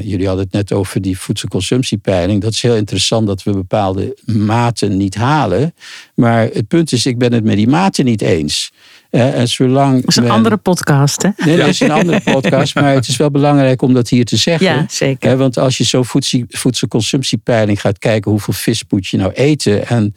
[0.01, 2.41] jullie hadden het net over die voedselconsumptiepeiling.
[2.41, 5.73] Dat is heel interessant dat we bepaalde maten niet halen.
[6.15, 8.71] Maar het punt is, ik ben het met die maten niet eens.
[9.09, 11.29] en zolang dat is een andere podcast, hè?
[11.45, 12.75] Nee, dat is een andere podcast.
[12.75, 14.67] Maar het is wel belangrijk om dat hier te zeggen.
[14.67, 15.37] Ja, zeker.
[15.37, 16.03] want als je zo
[16.47, 18.31] voedselconsumptiepeiling gaat kijken...
[18.31, 19.87] hoeveel vis moet je nou eten...
[19.87, 20.15] en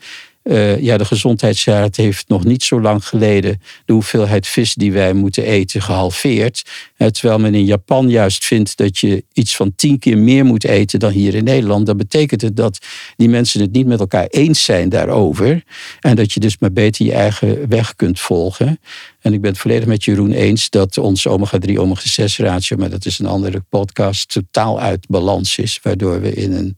[0.49, 5.13] uh, ja, de Gezondheidsraad heeft nog niet zo lang geleden de hoeveelheid vis die wij
[5.13, 6.63] moeten eten gehalveerd.
[6.97, 10.65] Uh, terwijl men in Japan juist vindt dat je iets van tien keer meer moet
[10.65, 11.87] eten dan hier in Nederland.
[11.87, 12.79] Dan betekent het dat
[13.17, 15.65] die mensen het niet met elkaar eens zijn daarover.
[16.01, 18.79] En dat je dus maar beter je eigen weg kunt volgen.
[19.21, 23.05] En ik ben het volledig met Jeroen eens dat onze omega-3, omega-6 ratio, maar dat
[23.07, 25.81] is een andere podcast, totaal uit balans is.
[25.83, 26.77] Waardoor we in een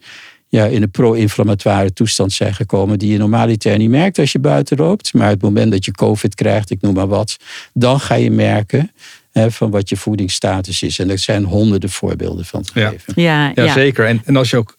[0.50, 2.98] ja, in een pro-inflammatoire toestand zijn gekomen.
[2.98, 5.14] die je normaliter niet merkt als je buiten loopt.
[5.14, 7.36] Maar het moment dat je COVID krijgt, ik noem maar wat.
[7.72, 8.92] dan ga je merken
[9.32, 10.98] hè, van wat je voedingsstatus is.
[10.98, 13.12] En er zijn honderden voorbeelden van te geven.
[13.16, 14.06] Ja, ja, zeker.
[14.06, 14.76] En, en als je ook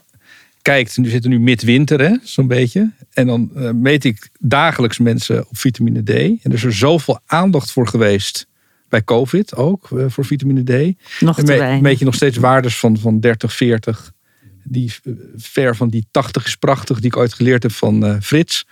[0.61, 2.91] kijkt, nu zitten nu midwinter, zo'n beetje.
[3.13, 6.09] En dan uh, meet ik dagelijks mensen op vitamine D.
[6.09, 8.47] En er is er zoveel aandacht voor geweest
[8.89, 10.95] bij COVID ook, uh, voor vitamine D.
[11.19, 14.11] Nog te en meet je nog steeds waardes van, van 30, 40
[14.63, 14.93] die
[15.37, 18.67] ver van die 80 is prachtig, die ik ooit geleerd heb van uh, Frits,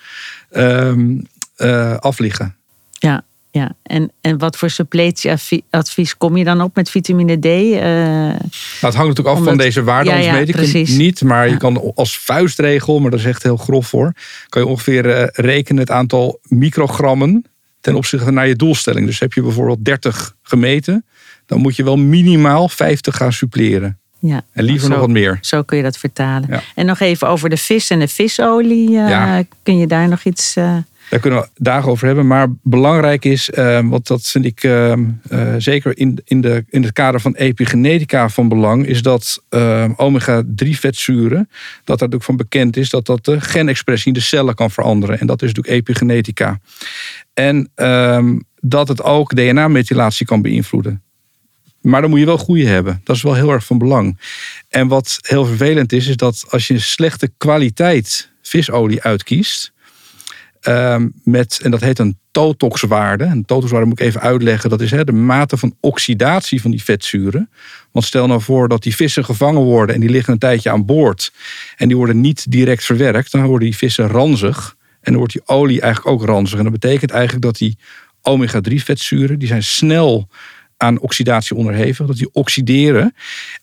[0.52, 1.26] um,
[1.58, 2.56] uh, afliggen.
[2.92, 3.76] Ja, ja.
[3.84, 7.46] En, en wat voor suppletieadvies kom je dan op met vitamine D?
[7.46, 8.34] Uh, nou,
[8.80, 11.22] het hangt natuurlijk af van deze waarden, ja, ja, weet ik niet.
[11.22, 14.14] Maar je kan als vuistregel, maar dat is echt heel grof voor,
[14.50, 17.46] kan je ongeveer rekenen het aantal microgrammen
[17.82, 19.06] ten opzichte naar je doelstelling.
[19.06, 21.06] Dus heb je bijvoorbeeld 30 gemeten,
[21.46, 24.00] dan moet je wel minimaal 50 gaan suppleren.
[24.20, 25.38] Ja, en liever nog wat meer.
[25.42, 26.62] Zo kun je dat vertalen.
[26.76, 28.90] En nog even over de vis en de visolie.
[28.90, 30.58] Uh, kun je daar nog iets.
[30.58, 30.78] Uh...
[31.10, 32.28] Daar kunnen we dagen over hebben.
[32.28, 34.60] Maar belangrijk is, uh, want dat vind ik
[35.58, 39.44] zeker in, in, de, in het kader van epigenetica van belang, is dat
[39.96, 41.50] omega-3 vetzuren,
[41.84, 45.20] dat er ook van bekend is dat dat de genexpressie in de cellen kan veranderen.
[45.20, 46.60] En dat is natuurlijk epigenetica.
[47.34, 51.04] En ehm, dat het ook DNA-methylatie kan beïnvloeden.
[51.82, 53.02] Maar dan moet je wel goede hebben.
[53.04, 54.20] Dat is wel heel erg van belang.
[54.70, 59.72] En wat heel vervelend is, is dat als je slechte kwaliteit visolie uitkiest.
[60.60, 63.24] Ehm, met, en dat heet een totoxwaarde.
[63.24, 64.70] Een totoxwaarde moet ik even uitleggen.
[64.70, 67.50] Dat is de mate van oxidatie van die vetzuren.
[67.92, 70.86] Want stel nou voor dat die vissen gevangen worden en die liggen een tijdje aan
[70.86, 71.34] boord.
[71.78, 73.32] En die worden niet direct verwerkt.
[73.32, 74.76] Dan worden die vissen ranzig.
[75.02, 76.58] En dan wordt die olie eigenlijk ook ranzig.
[76.58, 77.78] En dat betekent eigenlijk dat die
[78.22, 80.30] omega-3 vetzuren, die zijn snel
[80.82, 83.16] aan oxidatie onderhevig, dat die oxideren.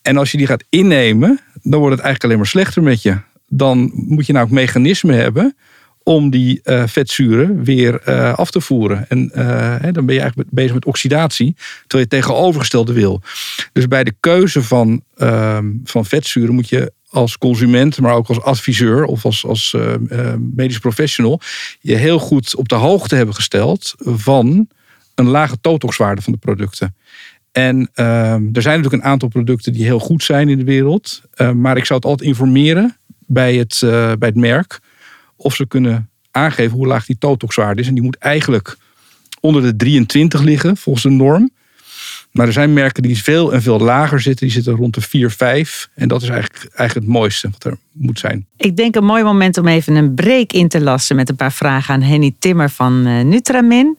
[0.03, 3.19] En als je die gaat innemen, dan wordt het eigenlijk alleen maar slechter met je.
[3.49, 5.57] Dan moet je nou ook mechanismen hebben
[6.03, 9.09] om die uh, vetzuren weer uh, af te voeren.
[9.09, 13.23] En uh, dan ben je eigenlijk bezig met oxidatie, terwijl je het tegenovergestelde wil.
[13.73, 18.41] Dus bij de keuze van, ehm, van vetzuren moet je als consument, maar ook als
[18.41, 19.77] adviseur of als, als
[20.55, 21.41] medisch professional,
[21.81, 24.69] je heel goed op de hoogte hebben gesteld van
[25.15, 26.95] een lage totoxwaarde van de producten.
[27.57, 31.23] En ehm, er zijn natuurlijk een aantal producten die heel goed zijn in de wereld.
[31.37, 34.81] Uh, maar ik zou het altijd informeren bij het, uh, bij het merk.
[35.37, 37.89] Of ze kunnen aangeven hoe laag die totoxwaarde is.
[37.89, 38.77] En die moet eigenlijk
[39.41, 41.51] onder de 23 liggen volgens de norm.
[42.33, 44.47] Maar er zijn merken die veel en veel lager zitten.
[44.47, 45.89] Die zitten rond de 4, 5.
[45.95, 48.47] En dat is eigenlijk, eigenlijk het mooiste wat er moet zijn.
[48.57, 51.53] Ik denk een mooi moment om even een break in te lassen met een paar
[51.53, 53.97] vragen aan Henny Timmer van uh, Nutramin.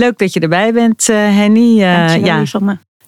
[0.00, 1.78] Leuk dat je erbij bent, uh, Henny.
[1.78, 2.44] Uh, ja,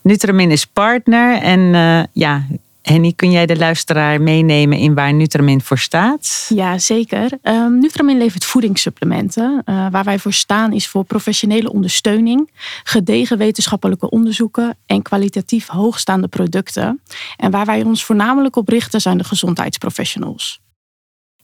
[0.02, 1.36] Nutramin is partner.
[1.36, 2.46] En uh, ja,
[2.82, 6.50] Henny, kun jij de luisteraar meenemen in waar Nutramin voor staat?
[6.54, 7.30] Ja, zeker.
[7.42, 9.62] Um, Nutramin levert voedingssupplementen.
[9.64, 12.50] Uh, waar wij voor staan is voor professionele ondersteuning,
[12.84, 17.00] gedegen wetenschappelijke onderzoeken en kwalitatief hoogstaande producten.
[17.36, 20.60] En waar wij ons voornamelijk op richten zijn de gezondheidsprofessionals.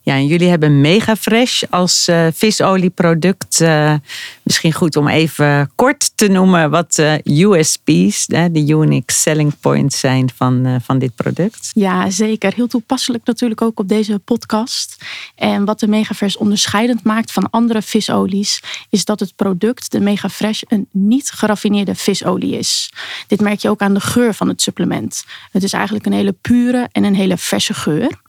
[0.09, 3.61] Ja, en jullie hebben Mega Fresh als uh, visolieproduct.
[3.61, 3.95] Uh,
[4.43, 10.31] misschien goed om even kort te noemen wat uh, USP's, de unique selling points zijn
[10.35, 11.71] van, van dit product.
[11.75, 12.55] Ja, zeker.
[12.55, 15.05] Heel toepasselijk natuurlijk ook op deze podcast.
[15.35, 20.01] En wat de Mega Fresh onderscheidend maakt van andere visolies, is dat het product, de
[20.01, 22.93] Mega Fresh, een niet geraffineerde visolie is.
[23.27, 25.25] Dit merk je ook aan de geur van het supplement.
[25.53, 28.27] Het is eigenlijk een hele pure en een hele verse geur.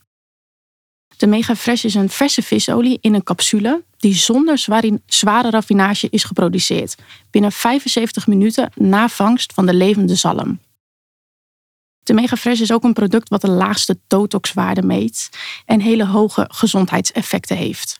[1.19, 4.57] De Mega Fresh is een verse visolie in een capsule die zonder
[5.05, 6.95] zware raffinage is geproduceerd,
[7.31, 10.59] binnen 75 minuten na vangst van de levende zalm.
[12.03, 15.29] De Mega Fresh is ook een product wat de laagste totoxwaarde meet
[15.65, 17.99] en hele hoge gezondheidseffecten heeft.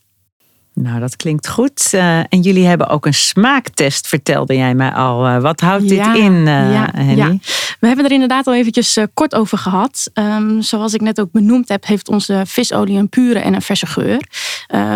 [0.81, 1.89] Nou, dat klinkt goed.
[1.93, 5.27] Uh, en jullie hebben ook een smaaktest, vertelde jij mij al.
[5.27, 7.15] Uh, wat houdt dit in, uh, ja, Henny?
[7.15, 7.37] Ja.
[7.79, 10.11] We hebben er inderdaad al eventjes kort over gehad.
[10.13, 13.85] Um, zoals ik net ook benoemd heb, heeft onze visolie een pure en een verse
[13.85, 14.21] geur.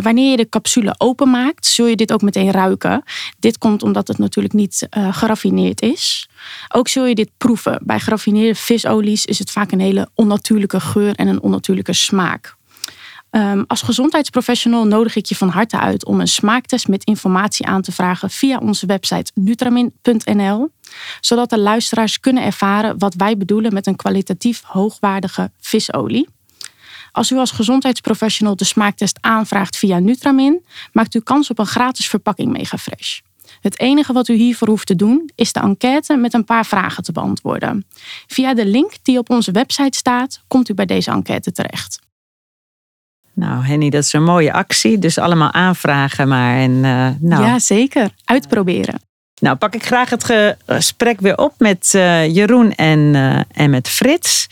[0.02, 3.04] wanneer je de capsule openmaakt, zul je dit ook meteen ruiken.
[3.39, 6.30] Dit komt omdat het natuurlijk niet geraffineerd is.
[6.67, 7.80] Ook zul je dit proeven.
[7.84, 12.56] Bij geraffineerde visolies is het vaak een hele onnatuurlijke geur en een onnatuurlijke smaak.
[13.36, 17.82] Um, als gezondheidsprofessional nodig ik je van harte uit om een smaaktest met informatie aan
[17.82, 20.69] te vragen via onze website nutramin.nl,
[21.22, 26.30] zodat de luisteraars kunnen ervaren wat wij bedoelen met een kwalitatief hoogwaardige visolie.
[27.12, 32.08] Als u als gezondheidsprofessional de smaaktest aanvraagt via Nutramin, maakt u kans op een gratis
[32.08, 33.19] verpakking Megafresh.
[33.62, 37.04] Het enige wat u hiervoor hoeft te doen, is de enquête met een paar vragen
[37.04, 37.86] te beantwoorden.
[38.28, 42.02] Via de link die op onze website staat, komt u bij deze enquête terecht.
[43.34, 45.00] Nou, Henny, dat is een mooie actie.
[45.00, 46.58] Dus allemaal aanvragen maar.
[46.58, 47.43] En, uh, nou.
[47.43, 48.10] Ja, zeker.
[48.26, 49.02] Uitproberen.
[49.41, 50.34] Nou, pak ik graag het
[50.65, 54.48] gesprek weer op met uh, Jeroen en, uh, en met Frits.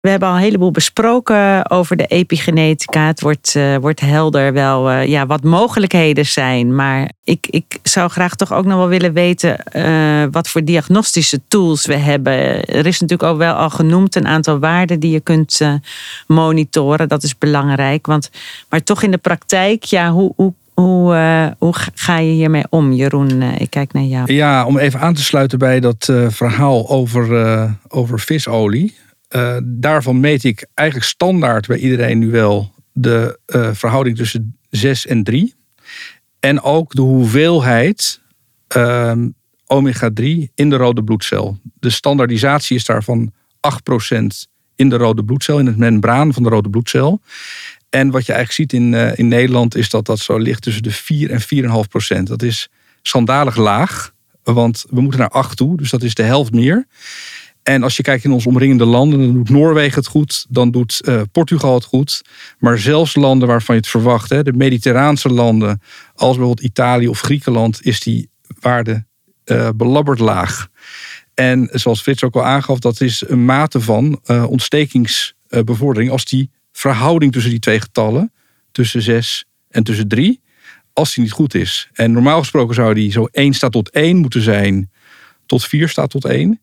[0.00, 3.06] We hebben al een heleboel besproken over de epigenetica.
[3.06, 6.74] Het wordt, uh, wordt helder wel uh, ja, wat mogelijkheden zijn.
[6.74, 11.40] Maar ik, ik zou graag toch ook nog wel willen weten uh, wat voor diagnostische
[11.48, 12.64] tools we hebben.
[12.64, 15.60] Er is natuurlijk ook wel al genoemd een aantal waarden die je kunt
[16.26, 17.08] monitoren.
[17.08, 18.06] Dat is belangrijk.
[18.06, 18.30] Want,
[18.68, 23.42] maar toch in de praktijk, ja, hoe, hoe, hoe, hoe, ga je hiermee om, Jeroen?
[23.42, 24.32] Ik kijk naar jou.
[24.32, 28.94] Ja, om even aan te sluiten bij dat verhaal over, over visolie.
[29.36, 35.06] Uh, daarvan meet ik eigenlijk standaard bij iedereen nu wel de uh, verhouding tussen 6
[35.06, 35.54] en 3.
[36.40, 38.20] En ook de hoeveelheid
[38.76, 39.12] uh,
[39.66, 41.58] omega-3 in de rode bloedcel.
[41.78, 43.32] De standaardisatie is daarvan
[44.12, 44.26] 8%
[44.74, 47.20] in de rode bloedcel, in het membraan van de rode bloedcel.
[47.88, 50.82] En wat je eigenlijk ziet in, uh, in Nederland is dat dat zo ligt tussen
[50.82, 51.40] de 4 en
[52.18, 52.22] 4,5%.
[52.22, 52.68] Dat is
[53.02, 56.86] schandalig laag, want we moeten naar 8 toe, dus dat is de helft meer.
[57.62, 61.02] En als je kijkt in onze omringende landen, dan doet Noorwegen het goed, dan doet
[61.04, 62.22] uh, Portugal het goed.
[62.58, 65.80] Maar zelfs landen waarvan je het verwacht, hè, de mediterraanse landen,
[66.14, 69.04] als bijvoorbeeld Italië of Griekenland, is die waarde
[69.44, 70.68] uh, belabberd laag.
[71.34, 76.50] En zoals Frits ook al aangaf, dat is een mate van uh, ontstekingsbevordering als die
[76.72, 78.32] verhouding tussen die twee getallen,
[78.72, 80.40] tussen 6 en tussen 3,
[80.92, 81.88] als die niet goed is.
[81.92, 84.90] En normaal gesproken zou die zo 1 staat tot 1 moeten zijn,
[85.46, 86.60] tot 4 staat tot 1.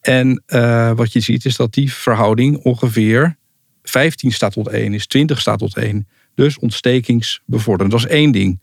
[0.00, 3.36] En uh, wat je ziet is dat die verhouding ongeveer
[3.82, 6.08] 15 staat tot 1 is, 20 staat tot 1.
[6.34, 7.92] Dus ontstekingsbevorderend.
[7.92, 8.60] Dat is één ding.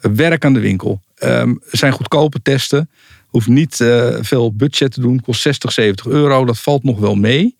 [0.00, 1.02] Werk aan de winkel.
[1.22, 2.90] Um, zijn goedkope testen.
[3.26, 5.20] Hoeft niet uh, veel budget te doen.
[5.20, 6.44] Kost 60, 70 euro.
[6.44, 7.56] Dat valt nog wel mee.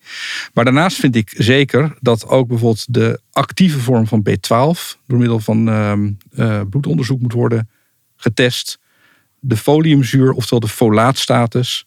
[0.53, 5.39] Maar daarnaast vind ik zeker dat ook bijvoorbeeld de actieve vorm van B12 door middel
[5.39, 7.69] van um, uh, bloedonderzoek moet worden
[8.15, 8.79] getest.
[9.39, 11.85] De foliumzuur, oftewel de folaatstatus.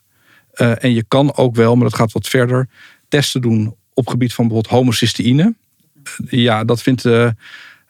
[0.57, 2.69] Uh, en je kan ook wel, maar dat gaat wat verder,
[3.09, 5.55] testen doen op gebied van bijvoorbeeld homocysteïne.
[6.19, 7.35] Uh, ja, dat vindt de,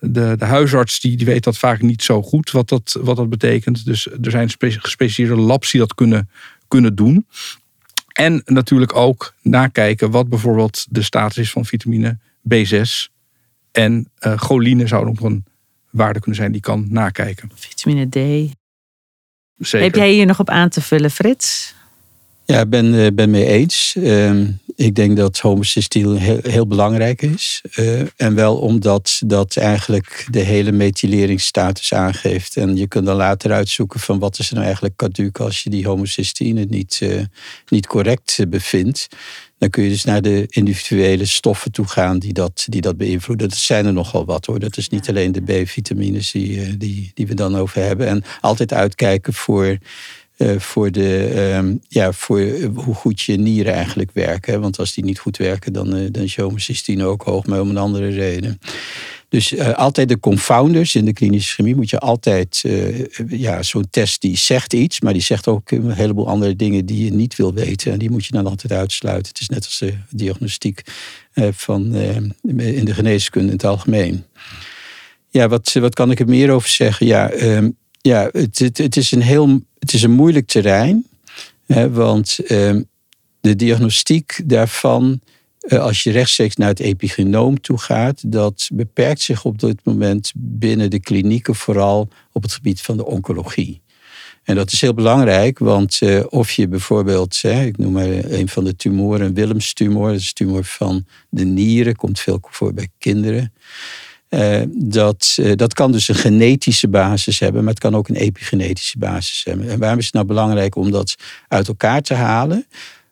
[0.00, 3.28] de, de, huisarts, die, die weet dat vaak niet zo goed wat dat, wat dat
[3.28, 3.84] betekent.
[3.84, 6.30] Dus er zijn gespecialiseerde labs die dat kunnen,
[6.68, 7.26] kunnen doen.
[8.12, 12.18] En natuurlijk ook nakijken wat bijvoorbeeld de status is van vitamine
[12.54, 13.12] B6.
[13.72, 15.44] En uh, choline zou nog een
[15.90, 17.50] waarde kunnen zijn die kan nakijken.
[17.54, 18.14] Vitamine D.
[19.58, 19.86] Zeker.
[19.86, 21.74] Heb jij hier nog op aan te vullen, Frits?
[22.46, 23.94] Ja, ik ben, uh, ben mee eens.
[23.98, 24.40] Uh,
[24.76, 27.62] ik denk dat homocystiel heel, heel belangrijk is.
[27.76, 32.56] Uh, en wel omdat dat eigenlijk de hele methyleringsstatus aangeeft.
[32.56, 35.70] En je kunt dan later uitzoeken van wat is er nou eigenlijk caduc als je
[35.70, 37.22] die homocysteïne niet, uh,
[37.68, 39.08] niet correct bevindt.
[39.58, 43.48] Dan kun je dus naar de individuele stoffen toe gaan die dat, die dat beïnvloeden.
[43.48, 44.58] Dat zijn er nogal wat hoor.
[44.58, 48.06] Dat is niet alleen de B-vitamines die, die, die we dan over hebben.
[48.06, 49.78] En altijd uitkijken voor
[50.38, 51.32] uh, voor, de,
[51.64, 52.40] uh, ja, voor
[52.74, 54.60] hoe goed je nieren eigenlijk werken.
[54.60, 57.70] Want als die niet goed werken, dan, uh, dan is je ook hoog, maar om
[57.70, 58.58] een andere reden.
[59.28, 62.64] Dus altijd de confounders in de klinische chemie moet je altijd,
[63.28, 67.04] ja, zo'n test die zegt iets, maar die zegt ook een heleboel andere dingen die
[67.04, 67.92] je niet wil weten.
[67.92, 69.28] En die moet je dan altijd uitsluiten.
[69.28, 70.82] Het is net als de diagnostiek
[71.50, 71.94] van,
[72.42, 74.24] in de geneeskunde in het algemeen.
[75.34, 77.06] Ja, wat, wat kan ik er meer over zeggen?
[77.06, 77.70] Ja, ehm,
[78.08, 81.06] ja het, het, is een heel het is een moeilijk terrein,
[81.66, 82.76] hè, want uh,
[83.40, 85.20] de diagnostiek daarvan,
[85.60, 90.32] uh, als je rechtstreeks naar het epigenoom toe gaat, dat beperkt zich op dit moment
[90.36, 93.82] binnen de klinieken vooral op het gebied van de oncologie.
[94.42, 98.64] En dat is heel belangrijk, want uh, of je bijvoorbeeld, ik noem maar een van
[98.64, 102.88] de tumoren, een Willemstumor, dat is een tumor van de nieren, komt veel voor bij
[102.98, 103.52] kinderen.
[104.34, 108.16] Uh, dat, uh, dat kan dus een genetische basis hebben, maar het kan ook een
[108.16, 109.68] epigenetische basis hebben.
[109.68, 111.14] En waarom is het nou belangrijk om dat
[111.48, 112.66] uit elkaar te halen?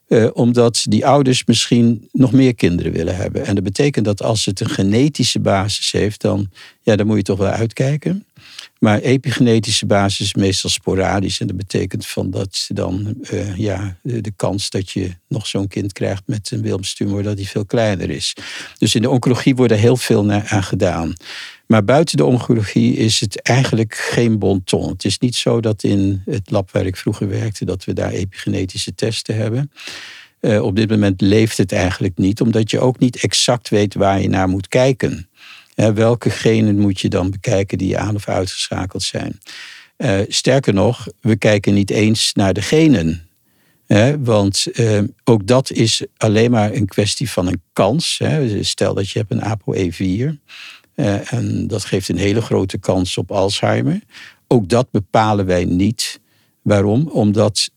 [0.08, 3.46] Uh, omdat die ouders misschien nog meer kinderen willen hebben.
[3.46, 6.50] En dat betekent dat als het een genetische basis heeft, dan,
[6.80, 8.24] ja, dan moet je toch wel uitkijken.
[8.82, 11.40] Maar epigenetische basis is meestal sporadisch.
[11.40, 15.92] En dat betekent van dat dan uh, ja, de, kans dat je nog zo'n kind
[15.92, 18.36] krijgt met een Wilmstumor, dat die veel kleiner is.
[18.78, 21.12] Dus in de oncologie wordt er heel veel naar, aan gedaan.
[21.66, 24.88] Maar buiten de oncologie is het eigenlijk geen bonton.
[24.88, 28.12] Het is niet zo dat in het lab waar ik vroeger werkte, dat we daar
[28.12, 29.70] epigenetische testen hebben.
[30.40, 34.20] Uh, op dit moment leeft het eigenlijk niet, omdat je ook niet exact weet waar
[34.20, 35.28] je naar moet kijken.
[35.76, 39.38] Uh, welke genen moet je dan bekijken die aan of uitgeschakeld zijn?
[39.96, 43.28] Uh, sterker nog, we kijken niet eens naar de genen.
[44.18, 44.66] want
[45.24, 48.20] ook dat is alleen maar een kwestie van een kans.
[48.60, 50.40] Stel dat je hebt een ApoE4
[50.96, 54.00] uh, en dat geeft een hele grote kans op Alzheimer.
[54.46, 56.20] Ook dat bepalen wij niet.
[56.62, 57.08] Waarom?
[57.08, 57.70] Omdat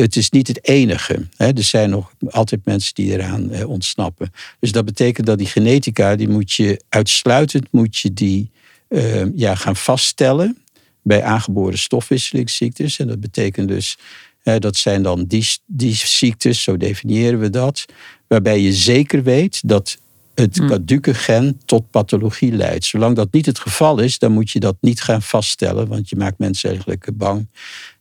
[0.00, 1.28] het is niet het enige.
[1.36, 4.32] Er zijn nog altijd mensen die eraan eh, ontsnappen.
[4.60, 8.50] Dus dat betekent dat die genetica, die moet je uitsluitend moet je die,
[8.88, 10.58] uh, ja, gaan vaststellen
[11.02, 12.98] bij aangeboren stofwisselingsziektes.
[12.98, 13.98] En dat betekent dus,
[14.42, 17.84] dat zijn dan die, die ziektes, zo definiëren we dat,
[18.26, 19.98] waarbij je zeker weet dat
[20.34, 20.68] het hmm.
[20.68, 22.84] caduce gen tot pathologie leidt.
[22.84, 26.16] Zolang dat niet het geval is, dan moet je dat niet gaan vaststellen, want je
[26.16, 27.48] maakt mensen eigenlijk bang.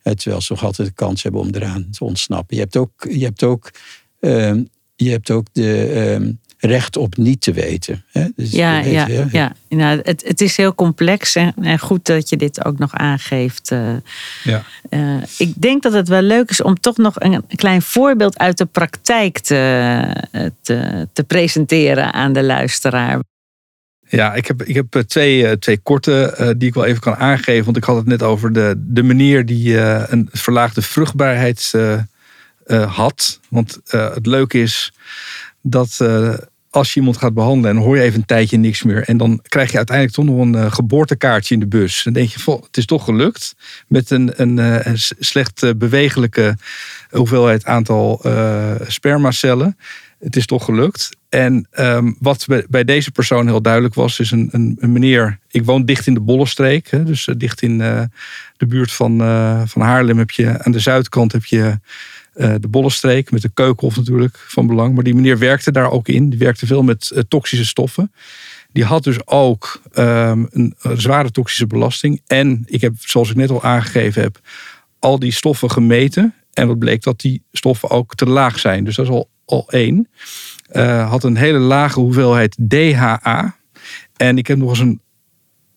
[0.03, 2.55] Terwijl ze nog altijd de kans hebben om eraan te ontsnappen.
[2.55, 3.71] Je hebt ook, je hebt ook,
[4.19, 4.53] uh,
[4.95, 6.29] je hebt ook de, uh,
[6.59, 8.03] recht op niet te weten.
[8.11, 8.27] Hè?
[8.35, 9.53] Dus ja, ja, ja, ja.
[9.69, 13.71] Nou, het, het is heel complex en, en goed dat je dit ook nog aangeeft.
[13.71, 13.89] Uh,
[14.43, 14.63] ja.
[14.89, 18.57] Uh, ik denk dat het wel leuk is om toch nog een klein voorbeeld uit
[18.57, 23.19] de praktijk te, te, te presenteren aan de luisteraar.
[24.09, 27.15] Ja, ik heb, ik heb eh, twee, twee korte uh, die ik wel even kan
[27.15, 27.65] aangeven.
[27.65, 31.73] Want ik had het net over de, de manier die uh, een verlaagde vruchtbaarheid
[32.87, 33.39] had.
[33.49, 34.93] Want het leuke is
[35.61, 36.33] dat uh,
[36.69, 39.03] als je iemand gaat behandelen en hoor je even een tijdje niks meer.
[39.03, 42.03] En dan krijg je uiteindelijk toch nog een uh, geboortekaartje in de bus.
[42.03, 43.55] Dan denk je, het is toch gelukt.
[43.87, 44.57] Met een, een,
[44.89, 46.55] een slecht bewegelijke
[47.09, 48.21] hoeveelheid aantal
[48.87, 49.77] spermacellen.
[50.19, 51.09] Het is toch gelukt.
[51.29, 55.39] En um, wat bij deze persoon heel duidelijk was, is een, een, een meneer.
[55.51, 56.89] Ik woon dicht in de Bollenstreek.
[56.89, 57.77] Hè, dus dicht in
[58.57, 59.17] de buurt van,
[59.67, 61.79] van Haarlem heb je aan de zuidkant heb je
[62.39, 64.95] uh, de Bollenstreek, met de Keukenhof natuurlijk van belang.
[64.95, 66.29] Maar die meneer werkte daar ook in.
[66.29, 68.11] Die werkte veel met uh, toxische stoffen.
[68.71, 72.21] Die had dus ook um, een, zware toxische belasting.
[72.27, 74.39] En ik heb, zoals ik net al aangegeven heb,
[74.99, 76.33] al die stoffen gemeten.
[76.53, 78.83] En wat bleek dat die stoffen ook te laag zijn.
[78.83, 80.07] Dus dat is al, al één.
[80.71, 83.57] Uh, had een hele lage hoeveelheid DHA.
[84.15, 85.01] En ik heb nog eens een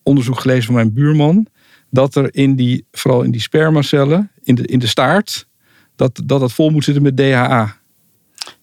[0.03, 1.47] onderzoek gelezen van mijn buurman.
[1.89, 5.47] Dat er in die, vooral in die spermacellen, in de, in de staart,
[5.95, 7.77] dat, dat het vol moet zitten met DHA.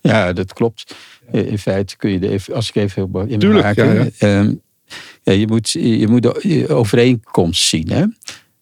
[0.01, 0.95] Ja, dat klopt.
[1.33, 3.95] In feite kun je even, als ik even heel in Tuurlijk, maken.
[3.95, 4.11] Ja, ja.
[4.19, 4.55] Ehm,
[5.23, 7.91] ja, je, moet, je moet de overeenkomst zien.
[7.91, 8.05] Hè?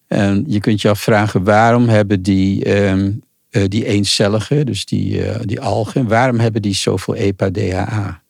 [0.07, 3.23] En je kunt je afvragen waarom hebben die, um,
[3.69, 8.23] die eencellige, dus die, uh, die algen, waarom hebben die zoveel EPA-DHA?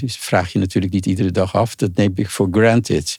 [0.00, 3.18] Dus vraag je natuurlijk niet iedere dag af, dat neem ik voor granted.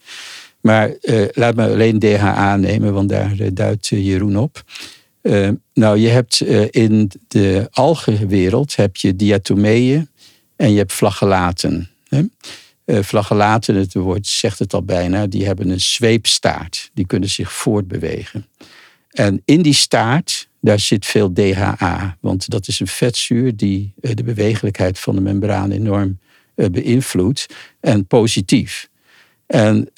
[0.61, 4.63] Maar uh, laat me alleen DHA nemen, want daar duidt Jeroen op.
[5.21, 10.09] Uh, nou, je hebt uh, in de algenwereld heb je diatomeeën
[10.55, 11.89] en je hebt flagellaten.
[12.07, 12.23] Hè?
[13.03, 16.89] Flagellaten, het woord zegt het al bijna, die hebben een zweepstaart.
[16.93, 18.45] Die kunnen zich voortbewegen.
[19.11, 22.17] En in die staart, daar zit veel DHA.
[22.19, 26.19] Want dat is een vetzuur die de bewegelijkheid van de membraan enorm
[26.55, 27.45] beïnvloedt.
[27.79, 28.89] En positief.
[29.47, 29.89] En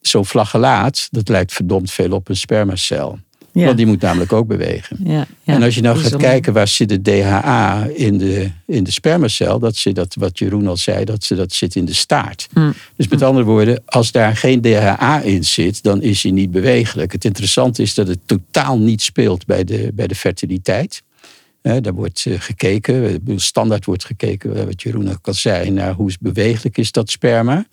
[0.00, 3.18] zo'n flagellaat, dat lijkt verdomd veel op een spermacel.
[3.52, 3.64] Ja.
[3.64, 4.96] Want die moet namelijk ook bewegen.
[5.04, 5.54] Ja, ja.
[5.54, 9.58] En als je nou gaat kijken waar zit de DHA in de, in de spermacel,
[9.58, 12.48] dat zit dat wat Jeroen al zei, dat, dat zit in de staart.
[12.52, 12.72] Hm.
[12.96, 17.12] Dus met andere woorden, als daar geen DHA in zit, dan is hij niet bewegelijk.
[17.12, 21.02] Het interessante is dat het totaal niet speelt bij de, bij de fertiliteit
[21.62, 26.10] daar wordt eh, gekeken, standaard wordt gekeken, eh, wat Jeroen ook al zei, naar hoe
[26.20, 27.64] bewegelijk is dat sperma.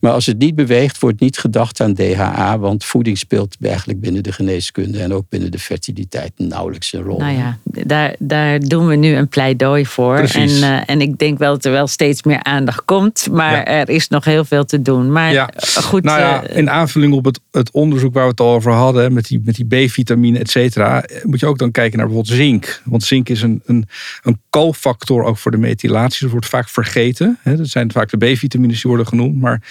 [0.00, 4.22] Maar als het niet beweegt, wordt niet gedacht aan DHA, want voeding speelt eigenlijk binnen
[4.22, 7.18] de geneeskunde en ook binnen de fertiliteit nauwelijks een rol.
[7.18, 10.16] Nou ja, daar, daar doen we nu een pleidooi voor.
[10.16, 13.88] En, uh, en ik denk wel dat er wel steeds meer aandacht komt, maar er
[13.88, 15.12] is nog heel veel te doen.
[15.12, 15.50] Maar ja.
[15.82, 16.02] goed.
[16.02, 19.26] Nou ja, in aanvulling op het, het onderzoek waar we het al over hadden, met
[19.26, 22.82] die, met die B-vitamine, et cetera, moet je ook dan kijken naar bijvoorbeeld zink.
[22.84, 23.88] Want zink is een, een,
[24.22, 26.20] een cofactor ook voor de methylatie.
[26.20, 27.38] Dat wordt vaak vergeten.
[27.42, 27.56] Hè.
[27.56, 29.40] Dat zijn vaak de B-vitamines die worden genoemd.
[29.40, 29.62] Maar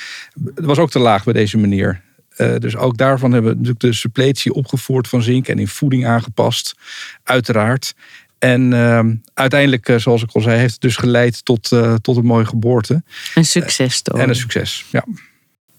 [0.55, 2.01] het was ook te laag bij deze meneer.
[2.37, 6.05] Uh, dus ook daarvan hebben we natuurlijk de suppletie opgevoerd van zink en in voeding
[6.05, 6.75] aangepast,
[7.23, 7.93] uiteraard.
[8.39, 8.99] En uh,
[9.33, 12.45] uiteindelijk, uh, zoals ik al zei, heeft het dus geleid tot, uh, tot een mooie
[12.45, 13.03] geboorte.
[13.35, 14.19] Een succes toch?
[14.19, 15.05] En een succes, ja.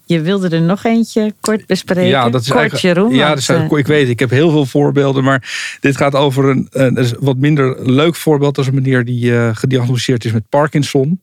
[0.05, 2.09] Je wilde er nog eentje kort bespreken.
[2.09, 5.23] Ja, dat is kort, Jeroen, ja, want, eh, ik weet, ik heb heel veel voorbeelden,
[5.23, 8.57] maar dit gaat over een, wat minder leuk voorbeeld.
[8.57, 11.19] Is een meneer die eh, gediagnosticeerd is met Parkinson.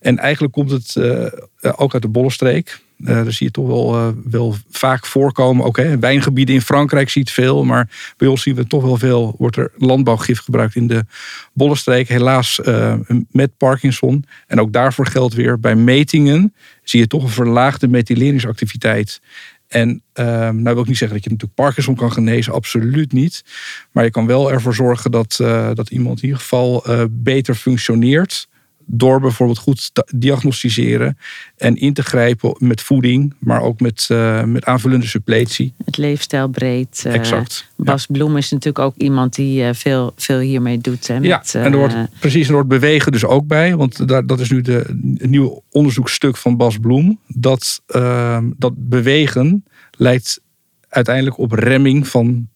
[0.00, 2.80] En eigenlijk komt het eh, ook uit de Bollenstreek.
[3.04, 5.64] Eh daar zie je toch wel, eh, wel vaak voorkomen.
[5.64, 7.64] Ook hè, wijngebieden in Frankrijk zie je het veel.
[7.64, 9.34] Maar bij ons zien we toch wel veel.
[9.38, 11.04] Wordt er landbouwgif gebruikt in de
[11.52, 12.08] Bollenstreek.
[12.08, 12.94] Helaas eh,
[13.30, 14.24] met Parkinson.
[14.46, 16.54] En ook daarvoor geldt weer bij metingen.
[16.82, 19.20] Zie je toch een verlaagde methyleringsactiviteit.
[19.68, 23.44] En eh, nou wil ik niet zeggen dat je natuurlijk Parkinson kan genezen, absoluut niet.
[23.92, 25.34] Maar je kan wel ervoor zorgen dat,
[25.74, 28.48] dat iemand in ieder geval beter functioneert.
[28.94, 31.18] Door bijvoorbeeld goed te diagnosticeren
[31.56, 35.72] en in te grijpen met voeding, maar ook met, eh, met aanvullende suppletie.
[35.84, 37.02] Het leefstijl breed.
[37.06, 37.68] eh, Exact.
[37.76, 41.06] Bas Bloem is natuurlijk ook iemand die eh, veel, veel hiermee doet.
[41.06, 43.76] Hè, Ja, met, en er wordt precies er wordt bewegen dus ook bij.
[43.76, 47.18] Want daar, dat is nu de, een nieuw onderzoekstuk van Bas Bloem.
[47.26, 50.40] Dat, ehm, dat bewegen leidt
[50.88, 52.48] uiteindelijk op remming van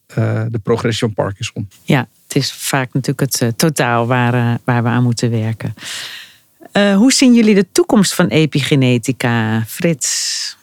[0.48, 1.68] de progressie van Parkinson.
[1.82, 5.74] Ja, het is vaak natuurlijk het totaal waar, waar we aan moeten werken.
[6.76, 10.56] Eh, hoe zien jullie de toekomst van epigenetica, Frits?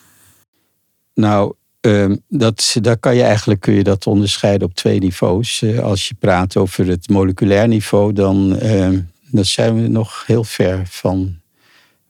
[1.14, 5.61] Nou, ehm, dat, daar kan je eigenlijk kun je dat onderscheiden op twee niveaus.
[5.61, 8.99] Eh, als je praat over het moleculair niveau, dan, ehm,
[9.30, 11.39] dan zijn we nog heel ver van,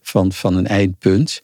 [0.02, 1.40] van, van een eindpunt.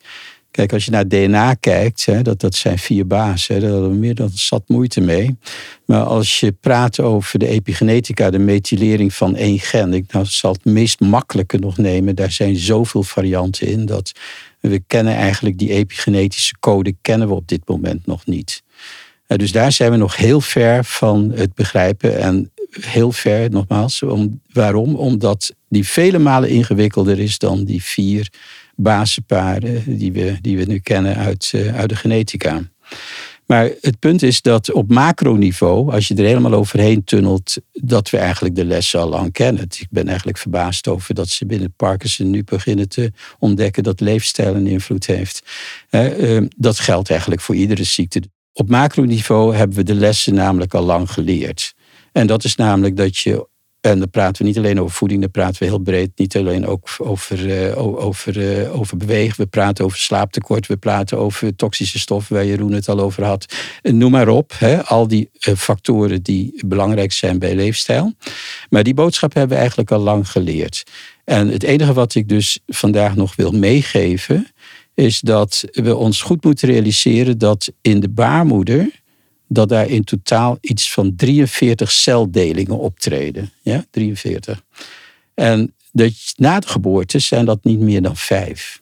[0.51, 3.95] Kijk, als je naar DNA kijkt, hè, dat, dat zijn vier bazen, daar hadden we
[3.95, 5.37] meer dan zat moeite mee.
[5.85, 10.51] Maar als je praat over de epigenetica, de methylering van één gen, ik nou, zal
[10.53, 14.11] het meest makkelijke nog nemen, daar zijn zoveel varianten in dat
[14.59, 18.63] we kennen eigenlijk die epigenetische code kennen we op dit moment nog niet.
[19.27, 24.03] Eh, Dus daar zijn we nog heel ver van het begrijpen en heel ver, nogmaals,
[24.03, 24.95] om, waarom?
[24.95, 28.29] Omdat die vele malen ingewikkelder is dan die vier
[28.81, 32.61] basenparen die we, die we nu kennen uit, eh, uit de genetica.
[33.45, 38.17] Maar het punt is dat op macroniveau, als je er helemaal overheen tunnelt, dat we
[38.17, 39.63] eigenlijk de lessen al lang kennen.
[39.63, 44.55] Ik ben eigenlijk verbaasd over dat ze binnen Parkinson nu beginnen te ontdekken dat leefstijl
[44.55, 45.43] een invloed heeft.
[45.89, 48.21] Hè, eh, Dat geldt eigenlijk voor iedere ziekte.
[48.53, 51.73] Op macroniveau hebben we de lessen namelijk al lang geleerd.
[52.11, 53.47] En dat is namelijk dat je
[53.81, 56.11] en dan praten we niet alleen over voeding, dan praten we heel breed.
[56.15, 59.35] Niet alleen ook over, o- over, eh, over bewegen.
[59.37, 60.67] We praten over slaaptekort.
[60.67, 63.53] We praten over toxische stoffen, waar Jeroen het al over had.
[63.81, 64.53] Eh, Noem maar op.
[64.57, 68.13] Hè, al die factoren die belangrijk zijn bij leefstijl.
[68.69, 70.83] Maar die boodschap hebben we eigenlijk al lang geleerd.
[71.25, 74.47] En het enige wat ik dus vandaag nog wil meegeven,
[74.93, 79.00] is dat we ons goed moeten realiseren dat in de baarmoeder
[79.53, 83.51] dat daar in totaal iets van 43 celdelingen optreden.
[83.61, 84.63] Ja, 43.
[85.33, 88.79] En dat, na de geboorte zijn dat niet meer dan vijf.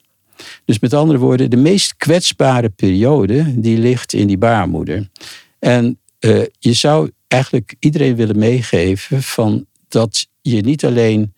[0.65, 5.09] Dus met andere woorden, de meest kwetsbare periode die ligt in die baarmoeder.
[5.59, 11.33] En eh, je zou eigenlijk iedereen willen meegeven van dat je niet alleen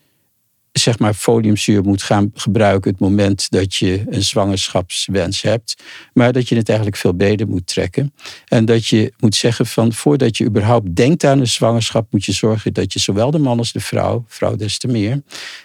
[0.72, 6.50] zeg maar foliumzuur moet gaan gebruiken het moment dat je een zwangerschapswens hebt, maar dat
[6.50, 8.14] je het eigenlijk veel beter moet trekken.
[8.46, 12.32] En dat je moet zeggen van voordat je überhaupt denkt aan een zwangerschap, moet je
[12.32, 15.22] zorgen dat je zowel de man als de vrouw, vrouw des te meer,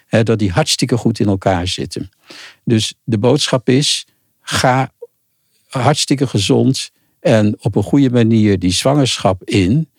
[0.07, 2.11] hè, dat die hartstikke goed in elkaar zitten.
[2.65, 4.07] Dus de boodschap is,
[4.41, 4.93] ga
[5.69, 6.91] hartstikke gezond
[7.21, 9.91] en op een goede manier die zwangerschap in.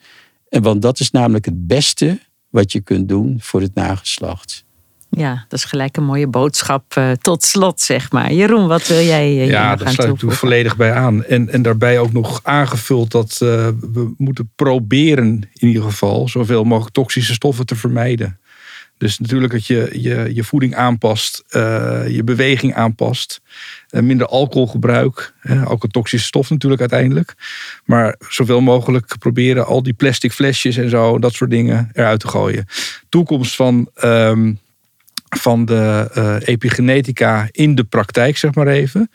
[0.49, 4.65] En want dat is namelijk het beste wat je kunt doen voor het nageslacht.
[5.09, 8.33] Ja, dat is gelijk een mooie boodschap eh, tot slot, zeg maar.
[8.33, 11.23] Jeroen, wat wil jij hier Ja, daar sluit ik volledig bij aan.
[11.23, 16.63] En, en daarbij ook nog aangevuld dat eh, we moeten proberen in ieder geval zoveel
[16.63, 18.39] mogelijk toxische stoffen te vermijden.
[18.97, 21.43] Dus natuurlijk dat je je, je voeding aanpast,
[22.07, 23.41] je beweging aanpast,
[23.89, 25.33] minder alcoholgebruik,
[25.65, 27.33] ook een toxische stof natuurlijk uiteindelijk.
[27.85, 32.27] Maar zoveel mogelijk proberen al die plastic flesjes en zo, dat soort dingen eruit te
[32.27, 32.65] gooien.
[33.09, 34.53] Toekomst van, ehm,
[35.29, 39.11] van de eh, epigenetica in de praktijk, zeg maar even.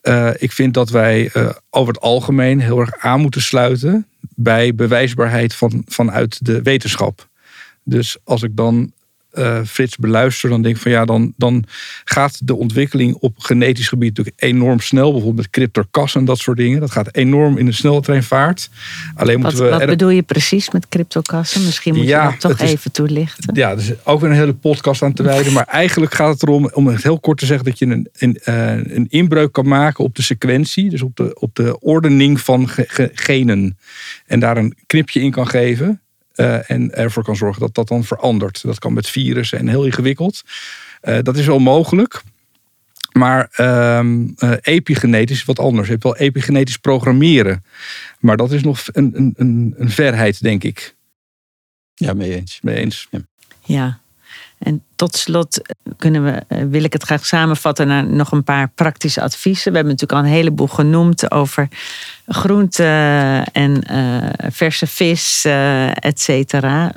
[0.00, 4.74] Eh, ik vind dat wij eh, over het algemeen heel erg aan moeten sluiten bij
[4.74, 7.28] bewijsbaarheid van, vanuit de wetenschap.
[7.84, 8.92] Dus als ik dan
[9.34, 11.64] uh, Frits beluister, dan denk ik van ja, dan, dan
[12.04, 15.12] gaat de ontwikkeling op genetisch gebied natuurlijk enorm snel.
[15.12, 16.80] Bijvoorbeeld met CryptoCas en dat soort dingen.
[16.80, 18.70] Dat gaat enorm in de sneltreinvaart.
[19.14, 19.78] Alleen moeten wat, we.
[19.78, 21.64] Wat bedoel je precies met CryptoCassen?
[21.64, 23.54] Misschien moet je dat toch even toelichten.
[23.54, 25.52] Ja, dus ook weer een hele podcast aan te wijden.
[25.52, 28.36] maar eigenlijk gaat het erom, om het heel kort te zeggen, dat je een, een,
[28.36, 30.90] eh, een inbreuk kan maken op de sequentie.
[30.90, 32.68] Dus op de, op de ordening van
[33.14, 33.78] genen.
[34.26, 36.00] En daar een knipje in kan geven.
[36.40, 38.62] Uh, en ervoor kan zorgen dat dat dan verandert.
[38.62, 40.42] Dat kan met virussen en heel ingewikkeld.
[41.02, 42.22] Uh, dat is wel mogelijk.
[43.12, 44.00] Maar uh,
[44.60, 45.86] epigenetisch is wat anders.
[45.86, 47.64] Je hebt wel epigenetisch programmeren.
[48.18, 50.94] Maar dat is nog een, een, een verheid, denk ik.
[51.94, 52.58] Ja, mee eens.
[52.62, 53.08] Mee eens.
[53.10, 53.20] Ja.
[53.64, 53.99] ja.
[54.60, 55.60] En tot slot
[55.96, 59.70] kunnen we, eh, wil ik het graag samenvatten naar nog een paar praktische adviezen.
[59.70, 61.68] We hebben natuurlijk al een heleboel genoemd over
[62.26, 66.92] groenten en uh, verse vis, uh, et cetera.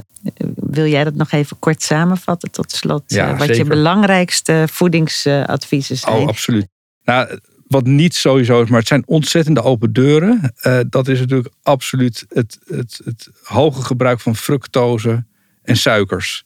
[0.55, 3.03] Wil jij dat nog even kort samenvatten tot slot?
[3.07, 6.15] Ja, wat je belangrijkste voedingsadviezen zijn?
[6.15, 6.67] Oh, absoluut.
[7.03, 10.53] Nou, wat niet sowieso is, maar het zijn ontzettende open deuren.
[10.89, 15.25] dat is natuurlijk absoluut het, het, het hoge gebruik van fructose
[15.63, 16.43] en suikers.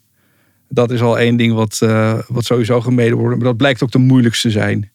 [0.70, 3.36] Dat is al één ding wat, uh, wat sowieso gemeden wordt.
[3.36, 4.92] Maar dat blijkt ook de moeilijkste zijn,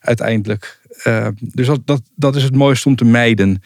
[0.00, 0.80] uiteindelijk.
[1.04, 3.62] Uh, dus dat, dat, dat is het mooiste om te mijden.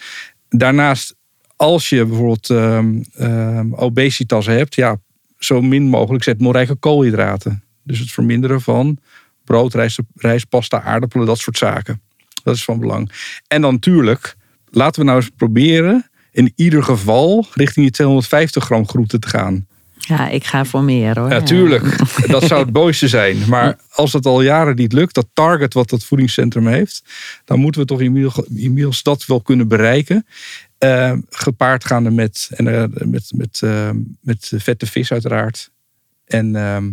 [0.48, 1.14] Daarnaast,
[1.56, 4.96] als je bijvoorbeeld uh, obesitas hebt, ja,
[5.38, 7.64] zo min mogelijk zet rijke koolhydraten.
[7.82, 8.98] Dus het verminderen van
[9.44, 12.02] brood, rijst, rijst, pasta, aardappelen, dat soort zaken.
[12.42, 13.12] Dat is van belang.
[13.46, 14.36] En dan natuurlijk,
[14.70, 19.66] laten we nou eens proberen in ieder geval richting die 250 gram groente te gaan.
[20.08, 21.28] Ja, ik ga voor meer hoor.
[21.28, 23.48] Natuurlijk, ja, dat zou het mooiste zijn.
[23.48, 27.04] Maar als het al jaren niet lukt, dat target wat dat voedingscentrum heeft,
[27.44, 28.00] dan moeten we toch
[28.54, 30.26] inmiddels dat wel kunnen bereiken.
[30.78, 33.90] Uh, gepaard gaande met, en, uh, met, met, uh,
[34.20, 35.70] met vette vis uiteraard.
[36.24, 36.90] En ehm,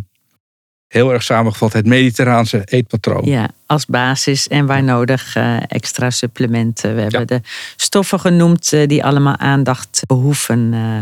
[0.90, 3.24] heel erg samengevat het mediterraanse eetpatroon.
[3.24, 6.94] Ja, als basis en waar nodig uh, extra supplementen.
[6.94, 7.40] We hebben de
[7.76, 10.72] stoffen genoemd uh, die allemaal aandacht behoeven.
[10.72, 11.00] Uh,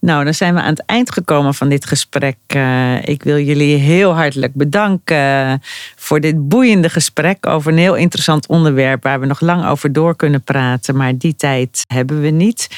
[0.00, 2.36] nou, dan zijn we aan het eind gekomen van dit gesprek.
[3.04, 5.62] ik wil jullie heel hartelijk bedanken
[5.96, 10.16] voor dit boeiende gesprek over een heel interessant onderwerp waar we nog lang over door
[10.16, 12.68] kunnen praten, maar die tijd hebben we niet.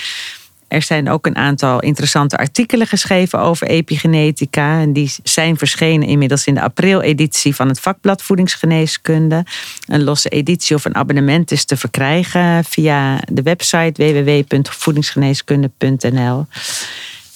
[0.70, 4.80] Er zijn ook een aantal interessante artikelen geschreven over epigenetica.
[4.80, 9.44] En die zijn verschenen inmiddels in de april-editie van het vakblad Voedingsgeneeskunde.
[9.86, 16.46] Een losse editie of een abonnement is te verkrijgen via de website www.voedingsgeneeskunde.nl.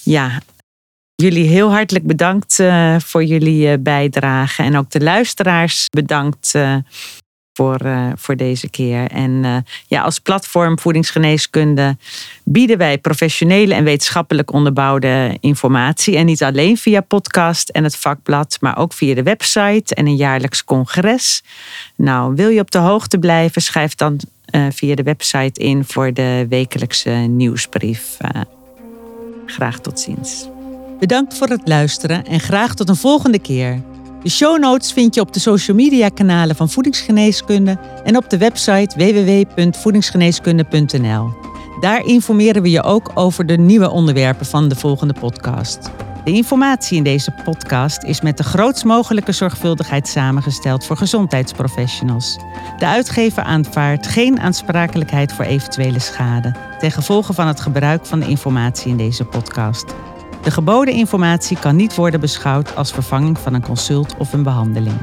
[0.02, 0.40] Ja,
[1.16, 4.62] Jullie heel hartelijk bedankt uh, voor jullie uh, bijdrage.
[4.62, 6.76] En ook de luisteraars bedankt uh,
[7.54, 9.10] voor, uh, voor deze keer.
[9.10, 11.96] En uh, ja, als platform Voedingsgeneeskunde
[12.44, 16.16] bieden wij professionele en wetenschappelijk onderbouwde informatie.
[16.16, 20.16] En niet alleen via podcast en het vakblad, maar ook via de website en een
[20.16, 21.42] jaarlijks congres.
[21.96, 26.12] Nou, wil je op de hoogte blijven, schrijf dan uh, via de website in voor
[26.12, 28.16] de wekelijkse nieuwsbrief.
[29.46, 30.48] graag tot ziens.
[30.98, 33.93] Bedankt voor het luisteren en graag tot een volgende keer.
[34.24, 38.38] De show notes vind je op de social media kanalen van Voedingsgeneeskunde en op de
[38.38, 41.30] website www.voedingsgeneeskunde.nl.
[41.80, 45.90] Daar informeren we je ook over de nieuwe onderwerpen van de volgende podcast.
[46.24, 52.38] De informatie in deze podcast is met de grootst mogelijke zorgvuldigheid samengesteld voor gezondheidsprofessionals.
[52.78, 58.28] De uitgever aanvaardt geen aansprakelijkheid voor eventuele schade ten gevolge van het gebruik van de
[58.28, 59.94] informatie in deze podcast.
[60.44, 64.96] De geboden informatie kan niet worden beschouwd als vervanging van een consult of een behandeling.